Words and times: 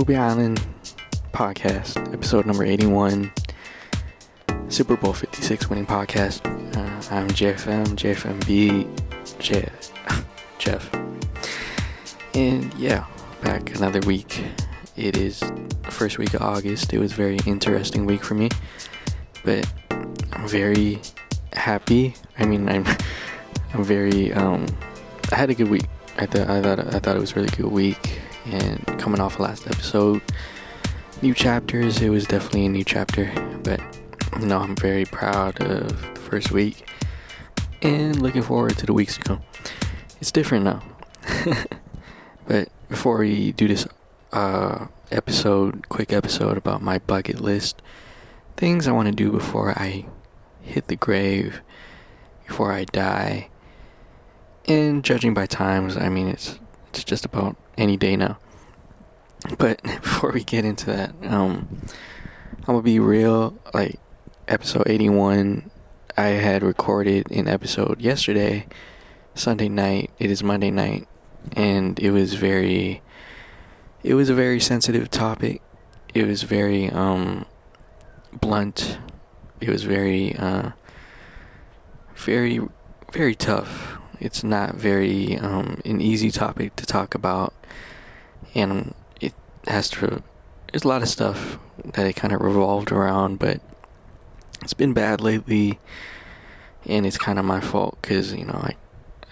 Obi 0.00 0.16
Island 0.16 0.66
podcast, 1.34 2.10
episode 2.14 2.46
number 2.46 2.64
81, 2.64 3.30
Super 4.70 4.96
Bowl 4.96 5.12
56 5.12 5.68
winning 5.68 5.84
podcast. 5.84 6.40
Uh, 6.74 7.14
I'm 7.14 7.28
JFM, 7.28 7.84
JFMB, 7.88 8.88
Jeff, 9.38 9.92
Jeff. 10.58 10.90
And 12.34 12.72
yeah, 12.78 13.04
back 13.42 13.76
another 13.76 14.00
week. 14.06 14.42
It 14.96 15.18
is 15.18 15.42
first 15.90 16.16
week 16.16 16.32
of 16.32 16.40
August. 16.40 16.94
It 16.94 16.98
was 16.98 17.12
very 17.12 17.36
interesting 17.44 18.06
week 18.06 18.24
for 18.24 18.32
me, 18.32 18.48
but 19.44 19.70
I'm 20.32 20.48
very 20.48 20.98
happy. 21.52 22.14
I 22.38 22.46
mean, 22.46 22.70
I'm, 22.70 22.86
I'm 23.74 23.84
very, 23.84 24.32
um, 24.32 24.64
I 25.30 25.34
had 25.34 25.50
a 25.50 25.54
good 25.54 25.68
week. 25.68 25.84
I 26.16 26.24
thought, 26.24 26.48
I 26.48 26.62
thought, 26.62 26.94
I 26.94 26.98
thought 27.00 27.16
it 27.16 27.20
was 27.20 27.36
really 27.36 27.50
good 27.50 27.66
week 27.70 28.09
and 28.52 28.86
coming 28.98 29.20
off 29.20 29.36
the 29.36 29.42
last 29.42 29.66
episode, 29.66 30.20
new 31.22 31.34
chapters. 31.34 32.00
It 32.00 32.10
was 32.10 32.26
definitely 32.26 32.66
a 32.66 32.68
new 32.68 32.84
chapter, 32.84 33.32
but 33.62 33.80
you 34.38 34.46
know 34.46 34.58
I'm 34.58 34.76
very 34.76 35.04
proud 35.04 35.60
of 35.60 35.88
the 36.14 36.20
first 36.20 36.52
week 36.52 36.88
and 37.82 38.20
looking 38.20 38.42
forward 38.42 38.76
to 38.78 38.86
the 38.86 38.92
weeks 38.92 39.16
to 39.16 39.22
come. 39.22 39.42
It's 40.20 40.30
different 40.30 40.64
now. 40.64 40.82
but 42.46 42.68
before 42.88 43.18
we 43.18 43.52
do 43.52 43.68
this 43.68 43.86
uh, 44.32 44.86
episode, 45.10 45.88
quick 45.88 46.12
episode 46.12 46.56
about 46.56 46.82
my 46.82 46.98
bucket 46.98 47.40
list, 47.40 47.82
things 48.56 48.86
I 48.86 48.92
want 48.92 49.08
to 49.08 49.14
do 49.14 49.32
before 49.32 49.70
I 49.78 50.06
hit 50.60 50.88
the 50.88 50.96
grave, 50.96 51.62
before 52.46 52.72
I 52.72 52.84
die. 52.84 53.48
And 54.66 55.02
judging 55.02 55.34
by 55.34 55.46
times, 55.46 55.96
I 55.96 56.08
mean 56.08 56.28
it's 56.28 56.59
it's 56.90 57.04
just 57.04 57.24
about 57.24 57.56
any 57.76 57.96
day 57.96 58.16
now. 58.16 58.38
But 59.58 59.82
before 59.82 60.32
we 60.32 60.44
get 60.44 60.64
into 60.64 60.86
that, 60.86 61.14
um, 61.22 61.80
I'm 62.58 62.64
gonna 62.66 62.82
be 62.82 62.98
real. 62.98 63.58
Like 63.72 63.98
episode 64.48 64.84
81, 64.86 65.70
I 66.16 66.26
had 66.26 66.62
recorded 66.62 67.30
an 67.30 67.48
episode 67.48 68.00
yesterday, 68.00 68.66
Sunday 69.34 69.68
night. 69.68 70.10
It 70.18 70.30
is 70.30 70.42
Monday 70.42 70.70
night, 70.70 71.06
and 71.52 71.98
it 71.98 72.10
was 72.10 72.34
very. 72.34 73.02
It 74.02 74.14
was 74.14 74.30
a 74.30 74.34
very 74.34 74.60
sensitive 74.60 75.10
topic. 75.10 75.62
It 76.14 76.26
was 76.26 76.42
very 76.42 76.90
um, 76.90 77.44
blunt. 78.32 78.98
It 79.60 79.68
was 79.68 79.84
very, 79.84 80.34
uh, 80.36 80.70
very, 82.16 82.60
very 83.12 83.34
tough. 83.34 83.99
It's 84.20 84.44
not 84.44 84.74
very 84.74 85.38
um, 85.38 85.80
an 85.84 86.00
easy 86.00 86.30
topic 86.30 86.76
to 86.76 86.86
talk 86.86 87.14
about 87.14 87.54
and 88.54 88.94
it 89.20 89.34
has 89.66 89.88
to. 89.90 90.22
There's 90.72 90.84
a 90.84 90.88
lot 90.88 91.02
of 91.02 91.08
stuff 91.08 91.58
that 91.84 92.06
it 92.06 92.14
kind 92.14 92.32
of 92.32 92.40
revolved 92.40 92.92
around, 92.92 93.38
but 93.38 93.60
it's 94.62 94.74
been 94.74 94.92
bad 94.92 95.20
lately, 95.20 95.78
and 96.86 97.06
it's 97.06 97.18
kind 97.18 97.38
of 97.38 97.44
my 97.44 97.60
fault 97.60 97.98
because 98.00 98.32
you 98.34 98.44
know 98.44 98.60
I, 98.62 98.76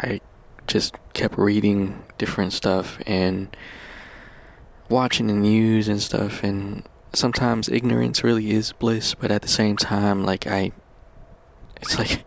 I 0.00 0.20
just 0.66 0.96
kept 1.12 1.38
reading 1.38 2.04
different 2.18 2.52
stuff 2.52 2.98
and 3.06 3.56
watching 4.88 5.26
the 5.26 5.32
news 5.34 5.88
and 5.88 6.00
stuff, 6.00 6.42
and 6.42 6.84
sometimes 7.12 7.68
ignorance 7.68 8.24
really 8.24 8.50
is 8.50 8.72
bliss, 8.72 9.14
but 9.14 9.30
at 9.30 9.42
the 9.42 9.48
same 9.48 9.76
time, 9.76 10.24
like 10.24 10.46
I, 10.46 10.72
it's 11.80 11.98
like 11.98 12.24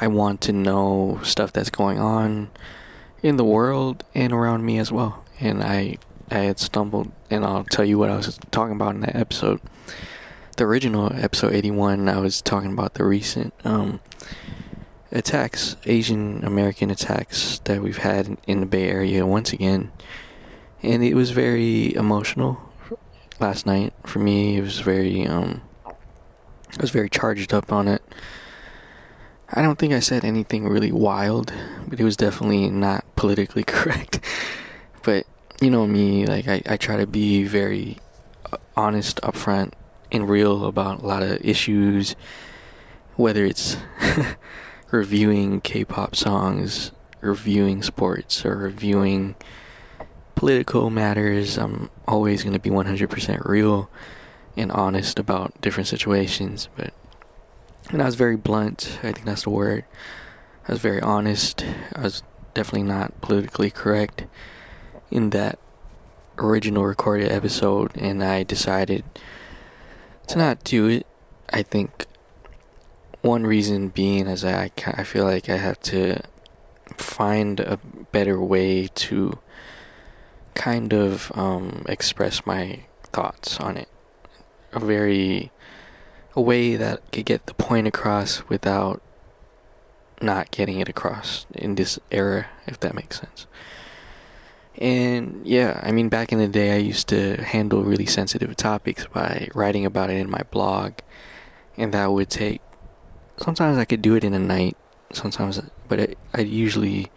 I 0.00 0.06
want 0.06 0.40
to 0.42 0.52
know 0.52 1.20
stuff 1.22 1.52
that's 1.52 1.70
going 1.70 1.98
on 1.98 2.50
in 3.22 3.36
the 3.36 3.44
world 3.44 4.04
and 4.14 4.32
around 4.32 4.64
me 4.64 4.78
as 4.78 4.90
well, 4.90 5.24
and 5.40 5.62
I 5.62 5.98
I 6.30 6.38
had 6.38 6.60
stumbled, 6.60 7.10
and 7.28 7.44
I'll 7.44 7.64
tell 7.64 7.84
you 7.84 7.98
what 7.98 8.08
I 8.08 8.16
was 8.16 8.38
talking 8.52 8.76
about 8.76 8.94
in 8.94 9.00
that 9.00 9.16
episode. 9.16 9.60
The 10.56 10.64
original 10.64 11.12
episode 11.12 11.52
81, 11.52 12.08
I 12.08 12.18
was 12.18 12.40
talking 12.40 12.72
about 12.72 12.94
the 12.94 13.04
recent 13.04 13.52
um, 13.64 13.98
attacks, 15.10 15.76
Asian 15.86 16.44
American 16.44 16.88
attacks 16.90 17.58
that 17.64 17.82
we've 17.82 17.98
had 17.98 18.36
in 18.46 18.60
the 18.60 18.66
Bay 18.66 18.88
Area 18.88 19.26
once 19.26 19.52
again. 19.52 19.90
And 20.82 21.02
it 21.02 21.14
was 21.14 21.32
very 21.32 21.94
emotional 21.94 22.60
last 23.40 23.66
night 23.66 23.92
for 24.04 24.20
me. 24.20 24.58
It 24.58 24.62
was 24.62 24.78
very, 24.80 25.26
um, 25.26 25.62
I 25.84 26.80
was 26.80 26.90
very 26.90 27.10
charged 27.10 27.52
up 27.52 27.72
on 27.72 27.88
it. 27.88 28.02
I 29.52 29.62
don't 29.62 29.78
think 29.78 29.92
I 29.92 29.98
said 29.98 30.24
anything 30.24 30.68
really 30.68 30.92
wild, 30.92 31.52
but 31.88 31.98
it 31.98 32.04
was 32.04 32.16
definitely 32.16 32.70
not 32.70 33.04
politically 33.16 33.64
correct. 33.66 34.20
but 35.02 35.26
you 35.60 35.70
know 35.70 35.86
me, 35.86 36.24
like 36.24 36.46
I, 36.46 36.62
I 36.66 36.76
try 36.76 36.96
to 36.96 37.06
be 37.06 37.42
very 37.42 37.98
uh, 38.52 38.58
honest, 38.76 39.20
upfront, 39.22 39.72
and 40.12 40.28
real 40.28 40.66
about 40.66 41.02
a 41.02 41.06
lot 41.06 41.22
of 41.22 41.44
issues, 41.44 42.14
whether 43.16 43.44
it's 43.44 43.76
reviewing 44.92 45.60
K-pop 45.60 46.14
songs, 46.14 46.92
reviewing 47.20 47.82
sports, 47.82 48.44
or 48.44 48.56
reviewing 48.56 49.34
political 50.36 50.90
matters. 50.90 51.58
I'm 51.58 51.90
always 52.06 52.42
going 52.42 52.54
to 52.54 52.60
be 52.60 52.70
100% 52.70 53.44
real 53.44 53.90
and 54.56 54.70
honest 54.72 55.18
about 55.18 55.60
different 55.60 55.88
situations, 55.88 56.68
but 56.76 56.94
and 57.92 58.02
I 58.02 58.06
was 58.06 58.14
very 58.14 58.36
blunt. 58.36 58.98
I 59.02 59.12
think 59.12 59.24
that's 59.24 59.42
the 59.42 59.50
word. 59.50 59.84
I 60.68 60.72
was 60.72 60.80
very 60.80 61.00
honest. 61.00 61.64
I 61.94 62.02
was 62.02 62.22
definitely 62.54 62.88
not 62.88 63.20
politically 63.20 63.70
correct 63.70 64.26
in 65.10 65.30
that 65.30 65.58
original 66.38 66.84
recorded 66.84 67.30
episode, 67.30 67.96
and 67.96 68.22
I 68.22 68.42
decided 68.42 69.04
to 70.28 70.38
not 70.38 70.62
do 70.64 70.86
it. 70.86 71.06
I 71.52 71.62
think 71.62 72.06
one 73.22 73.46
reason 73.46 73.88
being 73.88 74.26
is 74.26 74.44
I, 74.44 74.70
I 74.86 75.04
feel 75.04 75.24
like 75.24 75.48
I 75.48 75.56
have 75.56 75.80
to 75.82 76.20
find 76.96 77.60
a 77.60 77.78
better 78.12 78.40
way 78.40 78.88
to 78.94 79.38
kind 80.54 80.92
of 80.92 81.32
um, 81.34 81.84
express 81.88 82.46
my 82.46 82.80
thoughts 83.02 83.58
on 83.58 83.76
it. 83.76 83.88
A 84.72 84.78
very 84.78 85.50
a 86.34 86.40
way 86.40 86.76
that 86.76 87.00
could 87.12 87.24
get 87.24 87.46
the 87.46 87.54
point 87.54 87.86
across 87.86 88.48
without 88.48 89.02
not 90.20 90.50
getting 90.50 90.80
it 90.80 90.88
across 90.88 91.46
in 91.52 91.74
this 91.74 91.98
era, 92.10 92.46
if 92.66 92.78
that 92.80 92.94
makes 92.94 93.20
sense. 93.20 93.46
And 94.76 95.42
yeah, 95.44 95.80
I 95.82 95.92
mean, 95.92 96.08
back 96.08 96.32
in 96.32 96.38
the 96.38 96.48
day, 96.48 96.74
I 96.74 96.78
used 96.78 97.08
to 97.08 97.42
handle 97.42 97.82
really 97.82 98.06
sensitive 98.06 98.56
topics 98.56 99.06
by 99.06 99.48
writing 99.54 99.84
about 99.84 100.10
it 100.10 100.16
in 100.16 100.30
my 100.30 100.42
blog, 100.50 100.94
and 101.76 101.92
that 101.92 102.12
would 102.12 102.30
take. 102.30 102.60
Sometimes 103.36 103.78
I 103.78 103.84
could 103.84 104.02
do 104.02 104.14
it 104.14 104.24
in 104.24 104.34
a 104.34 104.38
night, 104.38 104.76
sometimes, 105.12 105.60
but 105.88 106.00
I, 106.00 106.14
I'd 106.34 106.48
usually 106.48 107.10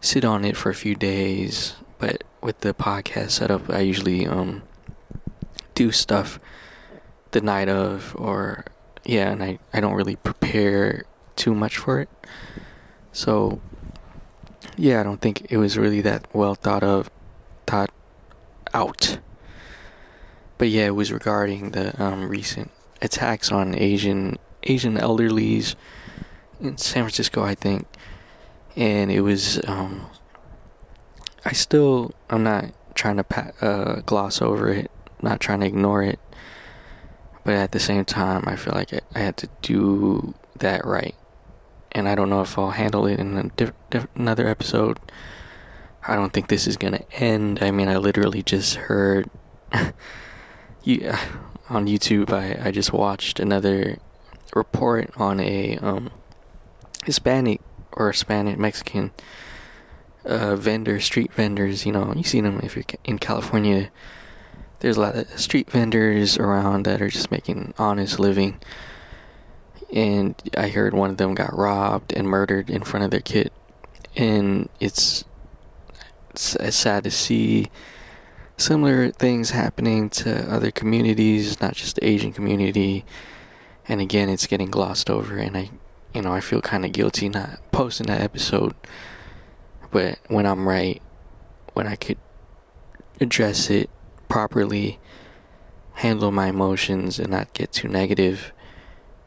sit 0.00 0.24
on 0.24 0.44
it 0.44 0.56
for 0.56 0.70
a 0.70 0.74
few 0.74 0.94
days. 0.94 1.74
But 1.98 2.24
with 2.40 2.60
the 2.60 2.72
podcast 2.72 3.32
setup, 3.32 3.68
I 3.68 3.80
usually 3.80 4.26
um 4.26 4.62
do 5.74 5.92
stuff 5.92 6.38
the 7.32 7.40
night 7.40 7.68
of, 7.68 8.14
or 8.18 8.64
yeah, 9.04 9.30
and 9.30 9.42
I 9.42 9.58
I 9.72 9.80
don't 9.80 9.94
really 9.94 10.16
prepare 10.16 11.04
too 11.36 11.54
much 11.54 11.76
for 11.76 12.00
it. 12.00 12.08
So 13.12 13.60
yeah, 14.76 15.00
I 15.00 15.02
don't 15.02 15.20
think 15.20 15.50
it 15.50 15.56
was 15.56 15.76
really 15.78 16.00
that 16.02 16.26
well 16.34 16.54
thought 16.54 16.82
of, 16.82 17.10
thought 17.66 17.90
out. 18.74 19.18
But 20.58 20.68
yeah, 20.68 20.86
it 20.86 20.94
was 20.94 21.12
regarding 21.12 21.70
the 21.70 22.00
um, 22.02 22.28
recent 22.28 22.70
attacks 23.00 23.50
on 23.50 23.74
Asian 23.74 24.38
Asian 24.64 24.96
elderlies 24.96 25.74
in 26.60 26.76
San 26.76 27.04
Francisco, 27.04 27.42
I 27.42 27.54
think, 27.54 27.86
and 28.76 29.10
it 29.10 29.22
was. 29.22 29.60
Um, 29.66 30.06
I 31.42 31.52
still, 31.52 32.12
I'm 32.28 32.42
not 32.42 32.66
trying 32.94 33.16
to 33.16 33.24
pa- 33.24 33.52
uh, 33.62 34.02
gloss 34.04 34.42
over 34.42 34.68
it, 34.68 34.90
not 35.22 35.40
trying 35.40 35.60
to 35.60 35.66
ignore 35.66 36.02
it, 36.02 36.20
but 37.44 37.54
at 37.54 37.72
the 37.72 37.80
same 37.80 38.04
time, 38.04 38.44
I 38.46 38.56
feel 38.56 38.74
like 38.74 38.92
I, 39.14 39.18
had 39.18 39.36
to 39.38 39.48
do 39.62 40.34
that 40.58 40.84
right 40.84 41.14
and 41.92 42.08
I 42.08 42.14
don't 42.14 42.30
know 42.30 42.42
if 42.42 42.58
I'll 42.58 42.70
handle 42.70 43.06
it 43.06 43.18
in 43.18 43.52
diff- 43.56 43.72
diff- 43.90 44.08
another 44.14 44.46
episode. 44.46 44.98
I 46.06 46.14
don't 46.14 46.32
think 46.32 46.48
this 46.48 46.66
is 46.66 46.76
gonna 46.76 47.02
end. 47.12 47.62
I 47.62 47.70
mean, 47.70 47.88
I 47.88 47.96
literally 47.96 48.42
just 48.42 48.76
heard 48.76 49.28
you 50.84 51.12
on 51.68 51.86
YouTube. 51.86 52.32
I 52.32 52.68
I 52.68 52.70
just 52.70 52.92
watched 52.92 53.40
another 53.40 53.98
report 54.54 55.10
on 55.16 55.40
a 55.40 55.76
um, 55.78 56.10
Hispanic 57.04 57.60
or 57.92 58.10
Hispanic 58.12 58.58
Mexican 58.58 59.10
uh, 60.24 60.56
vendor, 60.56 61.00
street 61.00 61.32
vendors. 61.32 61.84
You 61.84 61.92
know, 61.92 62.12
you 62.14 62.24
see 62.24 62.40
them 62.40 62.60
if 62.62 62.76
you're 62.76 62.84
in 63.04 63.18
California. 63.18 63.90
There's 64.80 64.96
a 64.96 65.00
lot 65.00 65.14
of 65.14 65.40
street 65.40 65.70
vendors 65.70 66.38
around 66.38 66.84
that 66.84 67.00
are 67.00 67.08
just 67.08 67.30
making 67.30 67.74
honest 67.78 68.18
living 68.18 68.60
and 69.92 70.40
I 70.56 70.68
heard 70.68 70.94
one 70.94 71.10
of 71.10 71.16
them 71.16 71.34
got 71.34 71.56
robbed 71.56 72.12
and 72.12 72.28
murdered 72.28 72.70
in 72.70 72.82
front 72.82 73.04
of 73.04 73.10
their 73.10 73.20
kid, 73.20 73.50
and 74.16 74.68
it's, 74.78 75.24
it's 76.32 76.76
sad 76.76 77.04
to 77.04 77.10
see 77.10 77.70
similar 78.56 79.10
things 79.10 79.50
happening 79.50 80.10
to 80.10 80.50
other 80.52 80.70
communities, 80.70 81.60
not 81.60 81.74
just 81.74 81.96
the 81.96 82.06
Asian 82.06 82.32
community. 82.32 83.04
And 83.88 84.00
again, 84.00 84.28
it's 84.28 84.46
getting 84.46 84.70
glossed 84.70 85.10
over, 85.10 85.36
and 85.36 85.56
I, 85.56 85.70
you 86.14 86.22
know, 86.22 86.32
I 86.32 86.40
feel 86.40 86.60
kind 86.60 86.84
of 86.84 86.92
guilty 86.92 87.28
not 87.28 87.58
posting 87.72 88.06
that 88.06 88.20
episode. 88.20 88.74
But 89.90 90.20
when 90.28 90.46
I'm 90.46 90.68
right, 90.68 91.02
when 91.72 91.88
I 91.88 91.96
could 91.96 92.18
address 93.20 93.70
it 93.70 93.90
properly, 94.30 94.98
handle 95.94 96.30
my 96.30 96.46
emotions, 96.46 97.18
and 97.18 97.28
not 97.28 97.52
get 97.52 97.72
too 97.72 97.88
negative, 97.88 98.52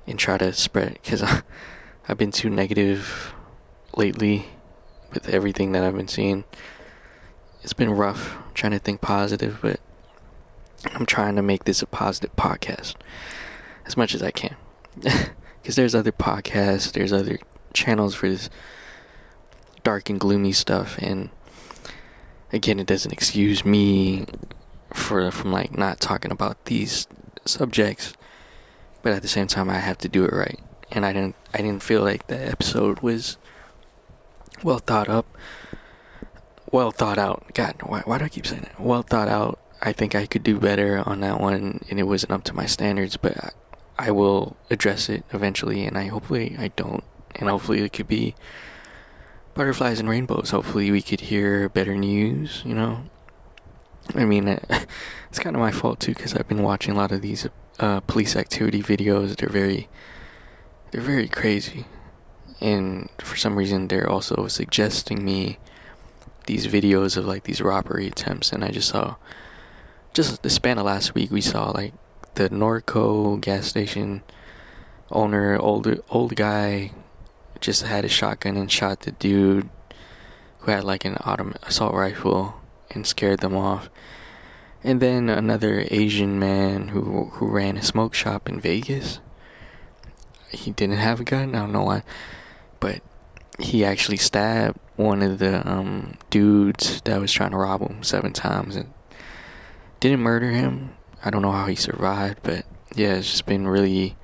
and 0.08 0.18
try 0.18 0.40
to 0.40 0.52
spread, 0.54 0.98
because 1.04 1.22
I've 2.10 2.18
been 2.18 2.32
too 2.32 2.50
negative 2.50 3.36
lately 3.96 4.48
with 5.14 5.30
everything 5.30 5.74
that 5.74 5.84
I've 5.84 5.96
been 5.96 6.08
seeing 6.08 6.44
it's 7.64 7.74
been 7.74 7.92
rough 7.92 8.38
trying 8.54 8.74
to 8.74 8.80
think 8.80 9.02
positive, 9.02 9.60
but 9.62 9.80
I'm 10.94 11.06
trying 11.06 11.36
to 11.38 11.42
make 11.42 11.64
this 11.64 11.82
a 11.82 11.88
positive 11.88 12.36
podcast 12.36 12.96
as 13.86 13.98
much 13.98 14.14
as 14.14 14.22
I 14.22 14.32
can. 14.32 14.56
Because 15.62 15.78
there's 15.78 15.96
other 15.96 16.12
podcasts, 16.12 16.92
there's 16.92 17.14
other 17.14 17.40
channels 17.74 18.16
for 18.16 18.28
this 18.28 18.50
dark 19.82 20.10
and 20.10 20.20
gloomy 20.20 20.52
stuff, 20.52 20.98
and 20.98 21.30
again, 22.52 22.82
it 22.82 22.86
doesn't 22.86 23.14
excuse 23.14 23.64
me 23.64 24.26
for 24.94 25.30
from 25.32 25.52
like 25.52 25.78
not 25.78 26.00
talking 26.00 26.32
about 26.32 26.66
these 26.66 27.08
subjects, 27.46 28.14
but 29.02 29.14
at 29.14 29.22
the 29.22 29.28
same 29.28 29.48
time, 29.48 29.70
I 29.70 29.80
have 29.80 29.98
to 30.00 30.10
do 30.10 30.24
it 30.24 30.32
right. 30.34 30.60
And 30.92 31.06
I 31.06 31.12
didn't, 31.12 31.36
I 31.54 31.58
didn't 31.58 31.84
feel 31.84 32.02
like 32.02 32.28
the 32.28 32.48
episode 32.48 33.00
was 33.02 33.38
well 34.64 34.80
thought 34.80 35.10
up 35.10 35.26
well 36.74 36.92
thought 36.92 37.20
out. 37.20 37.46
God, 37.54 37.76
why, 37.84 38.02
why 38.02 38.18
do 38.18 38.26
I 38.26 38.30
keep 38.30 38.48
saying 38.48 38.64
that? 38.64 38.82
Well 38.82 39.04
thought 39.04 39.30
out. 39.30 39.60
I 39.82 39.94
think 39.94 40.16
I 40.16 40.26
could 40.26 40.44
do 40.44 40.60
better 40.60 41.04
on 41.06 41.22
that 41.22 41.40
one, 41.40 41.82
and 41.90 42.00
it 42.00 42.04
wasn't 42.04 42.32
up 42.32 42.44
to 42.46 42.54
my 42.54 42.66
standards, 42.66 43.16
but 43.16 43.38
I, 43.38 44.08
I 44.08 44.12
will 44.12 44.58
address 44.70 45.08
it 45.08 45.24
eventually, 45.32 45.86
and 45.86 45.98
I 45.98 46.08
hopefully 46.08 46.56
I 46.58 46.70
don't, 46.70 47.04
and 47.36 47.48
hopefully 47.48 47.82
it 47.82 47.94
could 47.94 48.08
be 48.08 48.34
butterflies 49.54 50.00
and 50.00 50.10
rainbows. 50.10 50.50
Hopefully 50.50 50.90
we 50.90 51.02
could 51.02 51.22
hear 51.22 51.70
better 51.70 51.96
news. 51.96 52.64
You 52.66 52.74
know, 52.74 53.04
I 54.16 54.26
mean, 54.26 54.48
it's 55.30 55.40
kind 55.40 55.56
of 55.56 55.62
my 55.62 55.72
fault 55.72 56.00
too, 56.00 56.14
because 56.14 56.34
I've 56.34 56.48
been 56.48 56.64
watching 56.64 56.94
a 56.94 56.98
lot 56.98 57.12
of 57.12 57.22
these 57.22 57.48
uh, 57.80 58.02
police 58.02 58.36
activity 58.36 58.82
videos. 58.82 59.36
They're 59.36 59.50
very, 59.50 59.90
they're 60.92 61.02
very 61.02 61.28
crazy, 61.28 61.86
and 62.62 63.10
for 63.20 63.36
some 63.36 63.56
reason 63.56 63.88
they're 63.88 64.10
also 64.10 64.48
suggesting 64.48 65.24
me 65.24 65.58
these 66.46 66.68
videos 66.68 67.18
of 67.18 67.26
like 67.26 67.44
these 67.44 67.62
robbery 67.62 68.08
attempts, 68.08 68.52
and 68.52 68.64
I 68.64 68.70
just 68.70 68.90
saw, 68.90 69.16
just 70.14 70.44
the 70.44 70.50
span 70.50 70.78
of 70.78 70.86
last 70.86 71.16
week, 71.16 71.32
we 71.32 71.42
saw 71.42 71.72
like 71.72 71.94
the 72.36 72.50
Norco 72.50 73.40
gas 73.40 73.68
station 73.68 74.24
owner, 75.12 75.58
older 75.58 76.00
old 76.10 76.36
guy, 76.36 76.92
just 77.60 77.84
had 77.84 78.04
a 78.04 78.10
shotgun 78.10 78.58
and 78.58 78.72
shot 78.72 79.02
the 79.02 79.12
dude 79.12 79.70
who 80.60 80.72
had 80.72 80.84
like 80.84 81.06
an 81.06 81.18
autumn 81.22 81.54
assault 81.64 81.94
rifle 81.94 82.56
and 82.96 83.06
scared 83.06 83.40
them 83.40 83.56
off. 83.56 83.90
And 84.84 85.02
then 85.02 85.30
another 85.30 85.86
Asian 85.92 86.40
man 86.40 86.90
who 86.90 87.26
who 87.34 87.48
ran 87.48 87.78
a 87.78 87.84
smoke 87.84 88.14
shop 88.14 88.50
in 88.50 88.60
Vegas. 88.60 89.20
He 90.50 90.72
didn't 90.72 90.98
have 90.98 91.20
a 91.20 91.24
gun. 91.24 91.56
I 91.56 91.60
don't 91.60 91.72
know 91.72 91.84
why, 91.84 92.04
but 92.80 93.02
he 93.60 93.86
actually 93.86 94.18
stabbed 94.18 94.78
one 94.96 95.22
of 95.22 95.40
the 95.40 95.68
um, 95.68 96.16
dudes 96.30 97.02
that 97.02 97.20
was 97.20 97.32
trying 97.32 97.52
to 97.52 97.58
rob 97.58 97.82
him 97.82 98.04
seven 98.04 98.34
times 98.34 98.76
and 98.76 98.94
didn't 100.00 100.20
murder 100.20 100.52
him. 100.52 100.96
I 101.24 101.30
don't 101.30 101.42
know 101.42 101.52
how 101.52 101.66
he 101.66 101.76
survived, 101.76 102.40
but 102.44 102.66
yeah, 102.96 103.16
it's 103.16 103.32
just 103.32 103.46
been 103.46 103.68
really, 103.68 104.16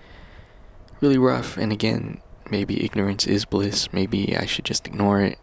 really 1.01 1.17
rough. 1.17 1.57
And 1.57 1.71
again, 1.71 2.21
maybe 2.49 2.83
ignorance 2.83 3.25
is 3.25 3.45
bliss. 3.45 3.91
Maybe 3.93 4.35
I 4.35 4.45
should 4.45 4.65
just 4.65 4.87
ignore 4.87 5.21
it. 5.21 5.39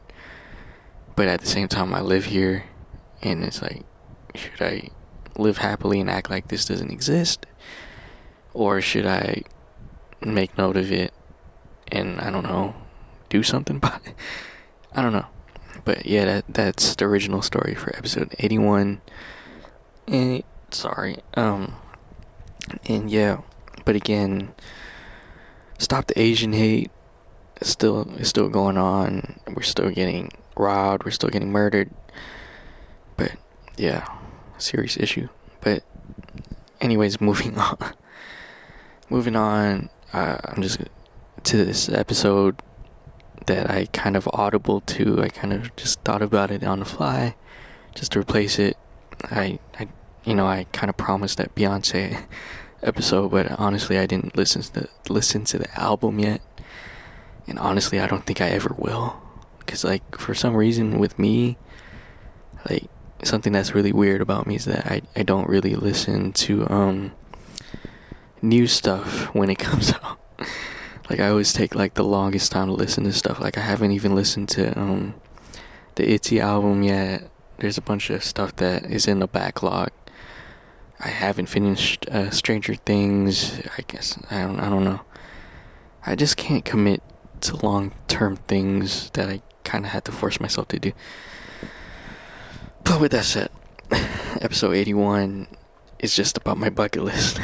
But 1.17 1.28
at 1.28 1.40
the 1.40 1.46
same 1.46 1.69
time, 1.69 1.94
I 1.94 2.00
live 2.00 2.26
here, 2.26 2.64
and 3.23 3.45
it's 3.45 3.63
like, 3.63 3.85
should 4.35 4.61
I 4.61 4.91
live 5.37 5.59
happily 5.59 6.01
and 6.01 6.11
act 6.11 6.31
like 6.31 6.49
this 6.49 6.65
doesn't 6.65 6.91
exist? 6.91 7.47
Or 8.55 8.81
should 8.81 9.07
I 9.07 9.43
make 10.21 10.57
note 10.57 10.77
of 10.77 10.91
it 10.91 11.13
and, 11.89 12.21
I 12.21 12.31
don't 12.31 12.45
know, 12.45 12.75
do 13.29 13.43
something 13.43 13.77
about 13.83 14.07
it? 14.07 14.15
I 14.95 15.03
don't 15.03 15.13
know. 15.13 15.27
But 15.85 16.07
yeah, 16.07 16.25
that 16.25 16.45
that's 16.49 16.97
the 16.97 17.05
original 17.05 17.43
story 17.43 17.75
for 17.75 17.95
episode 17.97 18.35
81. 18.39 19.01
And 20.09 20.43
sorry. 20.71 21.19
Um 21.35 21.77
and 22.89 23.11
yeah, 23.11 23.43
but 23.85 23.95
again, 23.95 24.53
stop 25.79 26.07
the 26.07 26.21
Asian 26.21 26.53
hate. 26.53 26.91
It's 27.61 27.71
still 27.71 28.11
it's 28.17 28.31
still 28.31 28.49
going 28.49 28.79
on. 28.79 29.39
We're 29.47 29.62
still 29.62 29.91
getting 29.91 30.33
robbed, 30.57 31.05
we're 31.05 31.11
still 31.12 31.31
getting 31.31 31.53
murdered. 31.53 31.91
Yeah, 33.76 34.06
serious 34.58 34.96
issue. 34.96 35.28
But 35.61 35.82
anyways, 36.81 37.20
moving 37.20 37.58
on. 37.58 37.78
moving 39.11 39.37
on, 39.37 39.90
uh, 40.12 40.38
I'm 40.44 40.62
just 40.62 40.81
to 41.44 41.64
this 41.64 41.88
episode 41.88 42.61
that 43.46 43.70
I 43.70 43.87
kind 43.87 44.17
of 44.17 44.28
audible 44.32 44.81
to. 44.81 45.23
I 45.23 45.28
kind 45.28 45.52
of 45.52 45.75
just 45.76 46.00
thought 46.00 46.23
about 46.23 46.50
it 46.50 46.64
on 46.64 46.81
the 46.81 46.84
fly, 46.84 47.37
just 47.94 48.12
to 48.12 48.20
replace 48.20 48.58
it. 48.58 48.76
I, 49.25 49.58
I, 49.78 49.88
you 50.25 50.34
know, 50.34 50.46
I 50.46 50.64
kind 50.73 50.90
of 50.90 50.96
promised 50.96 51.38
that 51.38 51.55
Beyonce 51.55 52.25
episode, 52.82 53.31
but 53.31 53.50
honestly, 53.52 53.99
I 53.99 54.06
didn't 54.06 54.37
listen 54.37 54.62
to 54.62 54.73
the, 54.73 54.88
listen 55.08 55.44
to 55.44 55.58
the 55.58 55.81
album 55.81 56.19
yet, 56.19 56.40
and 57.46 57.58
honestly, 57.58 58.00
I 58.00 58.06
don't 58.06 58.26
think 58.26 58.40
I 58.40 58.49
ever 58.50 58.75
will, 58.76 59.20
because 59.61 59.84
like 59.84 60.19
for 60.19 60.34
some 60.34 60.55
reason 60.56 60.99
with 60.99 61.19
me, 61.19 61.56
like 62.69 62.90
something 63.25 63.53
that's 63.53 63.75
really 63.75 63.93
weird 63.93 64.21
about 64.21 64.47
me 64.47 64.57
is 64.57 64.65
that 64.67 64.87
I 64.87 65.03
I 65.15 65.23
don't 65.23 65.49
really 65.49 65.75
listen 65.75 66.33
to 66.35 66.69
um 66.71 67.13
new 68.43 68.67
stuff 68.67 69.35
when 69.35 69.51
it 69.51 69.59
comes 69.59 69.93
out. 69.93 70.19
Like 71.09 71.21
I 71.21 71.29
always 71.29 71.53
take 71.53 71.75
like 71.75 71.95
the 71.95 72.05
longest 72.05 72.53
time 72.53 72.69
to 72.69 72.73
listen 72.73 73.05
to 73.05 73.13
stuff. 73.13 73.41
Like 73.41 73.57
I 73.57 73.63
haven't 73.63 73.93
even 73.93 74.15
listened 74.15 74.49
to 74.51 74.79
um 74.79 75.15
the 75.95 76.05
ITZY 76.05 76.41
album 76.41 76.83
yet. 76.83 77.31
There's 77.59 77.79
a 77.79 77.83
bunch 77.83 78.11
of 78.11 78.23
stuff 78.23 78.55
that 78.57 78.85
is 78.85 79.09
in 79.09 79.19
the 79.19 79.26
backlog. 79.26 79.90
I 81.00 81.09
haven't 81.09 81.47
finished 81.47 82.07
uh, 82.09 82.31
Stranger 82.31 82.75
Things. 82.75 83.61
I 83.79 83.83
guess 83.87 84.19
I 84.31 84.43
don't 84.43 84.61
I 84.61 84.69
don't 84.69 84.85
know. 84.85 85.00
I 86.05 86.14
just 86.14 86.37
can't 86.37 86.64
commit 86.64 87.02
to 87.43 87.57
long-term 87.57 88.37
things 88.49 89.11
that 89.11 89.29
I 89.29 89.43
kind 89.64 89.85
of 89.85 89.90
had 89.90 90.05
to 90.07 90.12
force 90.12 90.40
myself 90.40 90.69
to 90.69 90.79
do. 90.79 90.93
But 92.87 93.00
with 93.00 93.11
that 93.12 93.25
said, 93.25 93.50
episode 94.40 94.73
81 94.73 95.49
is 95.99 96.14
just 96.14 96.38
about 96.38 96.57
my 96.57 96.71
bucket 96.71 97.02
list. 97.02 97.40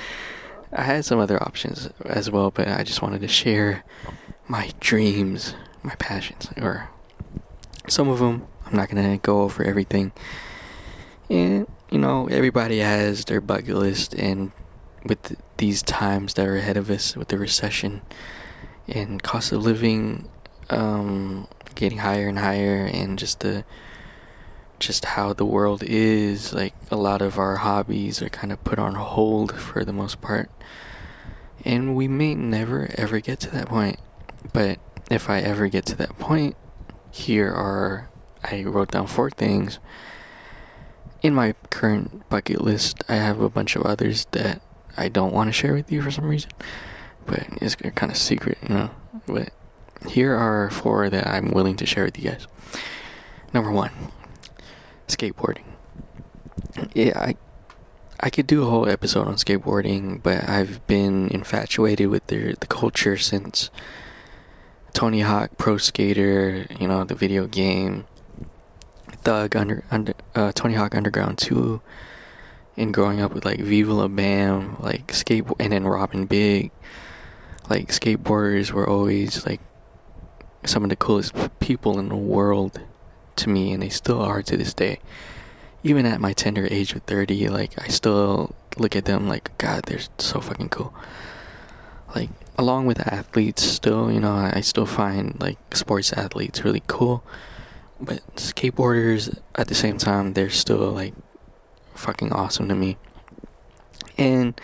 I 0.72 0.82
had 0.82 1.04
some 1.04 1.20
other 1.20 1.40
options 1.40 1.88
as 2.04 2.28
well, 2.28 2.50
but 2.50 2.66
I 2.66 2.82
just 2.82 3.00
wanted 3.00 3.20
to 3.20 3.28
share 3.28 3.84
my 4.48 4.72
dreams, 4.80 5.54
my 5.84 5.94
passions, 5.94 6.48
or 6.60 6.90
some 7.86 8.08
of 8.08 8.18
them. 8.18 8.48
I'm 8.66 8.74
not 8.74 8.88
gonna 8.88 9.16
go 9.18 9.42
over 9.42 9.62
everything. 9.62 10.10
And 11.30 11.68
you 11.90 11.98
know, 11.98 12.26
everybody 12.26 12.80
has 12.80 13.26
their 13.26 13.40
bucket 13.40 13.76
list, 13.76 14.12
and 14.14 14.50
with 15.04 15.36
these 15.56 15.82
times 15.82 16.34
that 16.34 16.48
are 16.48 16.56
ahead 16.56 16.76
of 16.76 16.90
us, 16.90 17.16
with 17.16 17.28
the 17.28 17.38
recession 17.38 18.02
and 18.88 19.22
cost 19.22 19.52
of 19.52 19.62
living 19.62 20.28
um, 20.68 21.46
getting 21.76 21.98
higher 21.98 22.28
and 22.28 22.40
higher, 22.40 22.90
and 22.92 23.18
just 23.18 23.40
the 23.40 23.64
just 24.78 25.04
how 25.04 25.32
the 25.32 25.44
world 25.44 25.82
is, 25.82 26.52
like 26.52 26.74
a 26.90 26.96
lot 26.96 27.22
of 27.22 27.38
our 27.38 27.56
hobbies 27.56 28.20
are 28.22 28.28
kind 28.28 28.52
of 28.52 28.62
put 28.64 28.78
on 28.78 28.94
hold 28.94 29.54
for 29.58 29.84
the 29.84 29.92
most 29.92 30.20
part. 30.20 30.50
And 31.64 31.96
we 31.96 32.08
may 32.08 32.34
never 32.34 32.90
ever 32.96 33.20
get 33.20 33.40
to 33.40 33.50
that 33.50 33.68
point. 33.68 33.98
But 34.52 34.78
if 35.10 35.30
I 35.30 35.40
ever 35.40 35.68
get 35.68 35.86
to 35.86 35.96
that 35.96 36.18
point, 36.18 36.56
here 37.10 37.50
are 37.50 38.10
I 38.42 38.64
wrote 38.64 38.90
down 38.90 39.06
four 39.06 39.30
things. 39.30 39.78
In 41.22 41.34
my 41.34 41.54
current 41.70 42.28
bucket 42.28 42.60
list, 42.60 43.02
I 43.08 43.14
have 43.14 43.40
a 43.40 43.48
bunch 43.48 43.76
of 43.76 43.82
others 43.82 44.26
that 44.32 44.60
I 44.96 45.08
don't 45.08 45.32
want 45.32 45.48
to 45.48 45.52
share 45.52 45.72
with 45.72 45.90
you 45.90 46.02
for 46.02 46.10
some 46.10 46.26
reason. 46.26 46.50
But 47.24 47.46
it's 47.62 47.74
kind 47.76 48.12
of 48.12 48.18
secret, 48.18 48.58
you 48.62 48.74
know. 48.74 48.90
But 49.26 49.50
here 50.08 50.34
are 50.34 50.68
four 50.70 51.08
that 51.08 51.26
I'm 51.26 51.50
willing 51.50 51.76
to 51.76 51.86
share 51.86 52.04
with 52.04 52.18
you 52.18 52.30
guys. 52.30 52.46
Number 53.54 53.70
one, 53.70 53.90
skateboarding. 55.16 55.64
Yeah, 56.94 57.18
I 57.18 57.36
I 58.20 58.30
could 58.30 58.46
do 58.46 58.62
a 58.62 58.66
whole 58.66 58.88
episode 58.88 59.26
on 59.26 59.34
skateboarding, 59.34 60.22
but 60.22 60.48
I've 60.48 60.84
been 60.86 61.28
infatuated 61.28 62.08
with 62.08 62.26
the 62.28 62.56
the 62.58 62.66
culture 62.66 63.16
since 63.16 63.70
Tony 64.92 65.20
Hawk 65.20 65.58
Pro 65.58 65.76
Skater, 65.76 66.66
you 66.80 66.88
know, 66.88 67.04
the 67.04 67.14
video 67.14 67.46
game. 67.46 68.06
Thug 69.22 69.56
under 69.56 69.84
under 69.90 70.14
uh, 70.34 70.52
Tony 70.52 70.74
Hawk 70.74 70.94
Underground 70.94 71.38
2 71.38 71.80
and 72.76 72.92
growing 72.92 73.20
up 73.20 73.32
with 73.32 73.44
like 73.44 73.60
Viva 73.60 73.92
La 73.92 74.08
Bam, 74.08 74.76
like 74.80 75.08
skateboard, 75.08 75.56
and 75.60 75.72
then 75.72 75.84
Rob 75.84 76.12
& 76.20 76.28
Big, 76.28 76.70
like 77.70 77.88
skateboarders 77.88 78.70
were 78.70 78.88
always 78.88 79.46
like 79.46 79.60
some 80.64 80.82
of 80.82 80.90
the 80.90 80.96
coolest 80.96 81.34
people 81.60 81.98
in 81.98 82.08
the 82.08 82.16
world 82.16 82.80
to 83.36 83.48
me, 83.48 83.72
and 83.72 83.82
they 83.82 83.88
still 83.88 84.20
are 84.20 84.42
to 84.42 84.56
this 84.56 84.74
day. 84.74 85.00
Even 85.82 86.06
at 86.06 86.20
my 86.20 86.32
tender 86.32 86.66
age 86.70 86.94
of 86.94 87.02
30, 87.02 87.48
like 87.48 87.80
I 87.82 87.88
still 87.88 88.54
look 88.76 88.96
at 88.96 89.04
them 89.04 89.28
like, 89.28 89.56
God, 89.58 89.84
they're 89.84 90.00
so 90.18 90.40
fucking 90.40 90.70
cool. 90.70 90.94
Like, 92.14 92.30
along 92.56 92.86
with 92.86 93.00
athletes, 93.00 93.62
still, 93.62 94.10
you 94.10 94.20
know, 94.20 94.32
I 94.32 94.60
still 94.60 94.86
find 94.86 95.38
like 95.40 95.58
sports 95.74 96.12
athletes 96.12 96.64
really 96.64 96.82
cool. 96.86 97.24
But 98.00 98.22
skateboarders, 98.36 99.38
at 99.54 99.68
the 99.68 99.74
same 99.74 99.98
time, 99.98 100.32
they're 100.32 100.50
still 100.50 100.90
like 100.90 101.14
fucking 101.94 102.32
awesome 102.32 102.68
to 102.68 102.74
me. 102.74 102.96
And 104.16 104.60